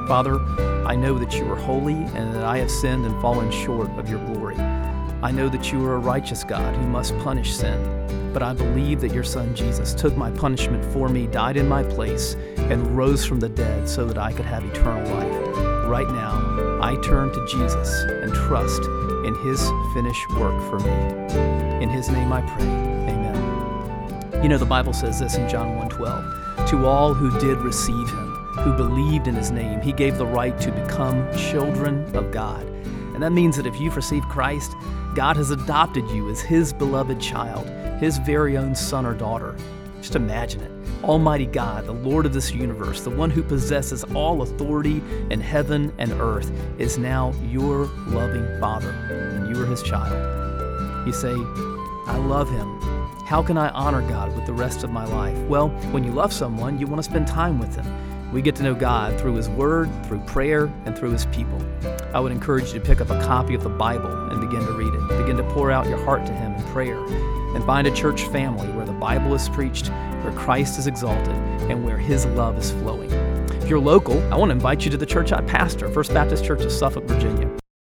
Father, 0.08 0.40
I 0.88 0.96
know 0.96 1.20
that 1.20 1.34
you 1.34 1.52
are 1.52 1.58
holy 1.58 1.94
and 1.94 2.34
that 2.34 2.46
I 2.46 2.60
have 2.60 2.72
sinned 2.72 3.06
and 3.06 3.22
fallen 3.22 3.52
short 3.52 3.90
of 4.00 4.10
your 4.10 4.26
glory. 4.28 4.56
I 4.56 5.30
know 5.30 5.50
that 5.50 5.74
you 5.74 5.84
are 5.86 5.96
a 5.96 6.00
righteous 6.00 6.46
God 6.46 6.74
who 6.78 6.88
must 6.88 7.18
punish 7.20 7.54
sin, 7.54 8.32
but 8.32 8.42
I 8.42 8.54
believe 8.54 9.02
that 9.02 9.14
your 9.14 9.26
Son 9.26 9.54
Jesus 9.54 9.94
took 9.94 10.16
my 10.16 10.32
punishment 10.32 10.86
for 10.94 11.10
me, 11.10 11.28
died 11.28 11.58
in 11.58 11.68
my 11.68 11.84
place, 11.84 12.36
and 12.56 12.96
rose 12.96 13.26
from 13.26 13.42
the 13.42 13.50
dead 13.50 13.90
so 13.90 14.06
that 14.06 14.18
I 14.18 14.32
could 14.32 14.46
have 14.46 14.64
eternal 14.64 15.04
life. 15.16 15.58
Right 15.86 16.08
now, 16.08 16.80
I 16.82 16.96
turn 17.04 17.34
to 17.34 17.48
Jesus 17.48 18.04
and 18.04 18.34
trust 18.34 18.84
in 19.26 19.36
his 19.44 19.70
finished 19.94 20.30
work 20.38 20.62
for 20.70 20.80
me. 20.80 21.84
In 21.84 21.90
his 21.90 22.08
name 22.10 22.32
I 22.32 22.42
pray. 22.42 22.83
You 24.44 24.50
know 24.50 24.58
the 24.58 24.66
Bible 24.66 24.92
says 24.92 25.22
this 25.22 25.36
in 25.36 25.48
John 25.48 25.78
1:12. 25.78 26.68
To 26.70 26.86
all 26.86 27.14
who 27.14 27.32
did 27.40 27.60
receive 27.60 28.10
him, 28.10 28.36
who 28.60 28.74
believed 28.74 29.28
in 29.28 29.36
his 29.36 29.52
name, 29.52 29.80
he 29.80 29.94
gave 29.94 30.18
the 30.18 30.26
right 30.26 30.60
to 30.60 30.70
become 30.70 31.26
children 31.34 32.14
of 32.14 32.30
God. 32.30 32.68
And 33.14 33.24
that 33.24 33.32
means 33.32 33.56
that 33.56 33.66
if 33.66 33.80
you've 33.80 33.96
received 33.96 34.28
Christ, 34.28 34.76
God 35.16 35.38
has 35.38 35.52
adopted 35.52 36.10
you 36.10 36.30
as 36.30 36.42
His 36.42 36.74
beloved 36.74 37.22
child, 37.22 37.70
His 38.02 38.18
very 38.18 38.58
own 38.58 38.76
son 38.76 39.06
or 39.06 39.14
daughter. 39.14 39.56
Just 40.02 40.18
imagine 40.18 40.60
it. 40.60 40.72
Almighty 41.06 41.46
God, 41.46 41.86
the 41.86 41.94
Lord 41.94 42.26
of 42.26 42.34
this 42.34 42.52
universe, 42.52 43.02
the 43.02 43.12
one 43.12 43.30
who 43.30 43.44
possesses 43.44 44.04
all 44.14 44.42
authority 44.42 45.02
in 45.30 45.40
heaven 45.40 45.94
and 46.00 46.12
earth, 46.14 46.52
is 46.80 46.98
now 46.98 47.34
your 47.50 47.86
loving 48.08 48.46
Father, 48.60 48.90
and 48.90 49.56
you 49.56 49.64
are 49.64 49.66
His 49.66 49.84
child. 49.84 51.08
You 51.08 51.14
say, 51.14 51.34
I 52.08 52.18
love 52.18 52.50
Him. 52.50 52.93
How 53.34 53.42
can 53.42 53.58
I 53.58 53.70
honor 53.70 54.08
God 54.08 54.36
with 54.36 54.46
the 54.46 54.54
rest 54.54 54.84
of 54.84 54.92
my 54.92 55.06
life? 55.06 55.36
Well, 55.48 55.70
when 55.90 56.04
you 56.04 56.12
love 56.12 56.32
someone, 56.32 56.78
you 56.78 56.86
want 56.86 57.00
to 57.00 57.10
spend 57.10 57.26
time 57.26 57.58
with 57.58 57.74
them. 57.74 58.32
We 58.32 58.44
get 58.44 58.56
to 58.58 58.64
know 58.64 58.76
God 58.76 59.20
through 59.20 59.34
His 59.34 59.50
Word, 59.50 59.90
through 60.06 60.20
prayer, 60.20 60.72
and 60.86 60.96
through 60.96 61.14
His 61.14 61.26
people. 61.26 61.60
I 62.14 62.20
would 62.20 62.32
encourage 62.32 62.68
you 62.68 62.80
to 62.80 62.80
pick 62.80 63.02
up 63.02 63.10
a 63.10 63.20
copy 63.24 63.56
of 63.56 63.64
the 63.64 63.70
Bible 63.70 64.30
and 64.30 64.40
begin 64.40 64.64
to 64.64 64.74
read 64.74 64.94
it. 64.94 65.18
Begin 65.18 65.36
to 65.38 65.44
pour 65.52 65.72
out 65.72 65.88
your 65.88 65.98
heart 66.06 66.28
to 66.28 66.32
Him 66.32 66.54
in 66.54 66.64
prayer. 66.66 67.04
And 67.56 67.66
find 67.66 67.88
a 67.88 67.92
church 67.96 68.22
family 68.26 68.68
where 68.74 68.86
the 68.86 68.94
Bible 68.94 69.34
is 69.34 69.50
preached, 69.50 69.88
where 69.88 70.34
Christ 70.34 70.78
is 70.78 70.86
exalted, 70.86 71.34
and 71.72 71.84
where 71.84 71.98
His 71.98 72.28
love 72.28 72.56
is 72.60 72.70
flowing. 72.70 73.10
If 73.64 73.68
you're 73.68 73.80
local, 73.80 74.22
I 74.32 74.38
want 74.38 74.50
to 74.50 74.54
invite 74.54 74.86
you 74.86 74.92
to 74.92 74.98
the 74.98 75.08
church 75.08 75.32
I 75.32 75.42
pastor, 75.42 75.90
First 75.90 76.14
Baptist 76.14 76.46
Church 76.46 76.62
of 76.62 76.72
Suffolk, 76.72 77.06
Virginia. 77.06 77.50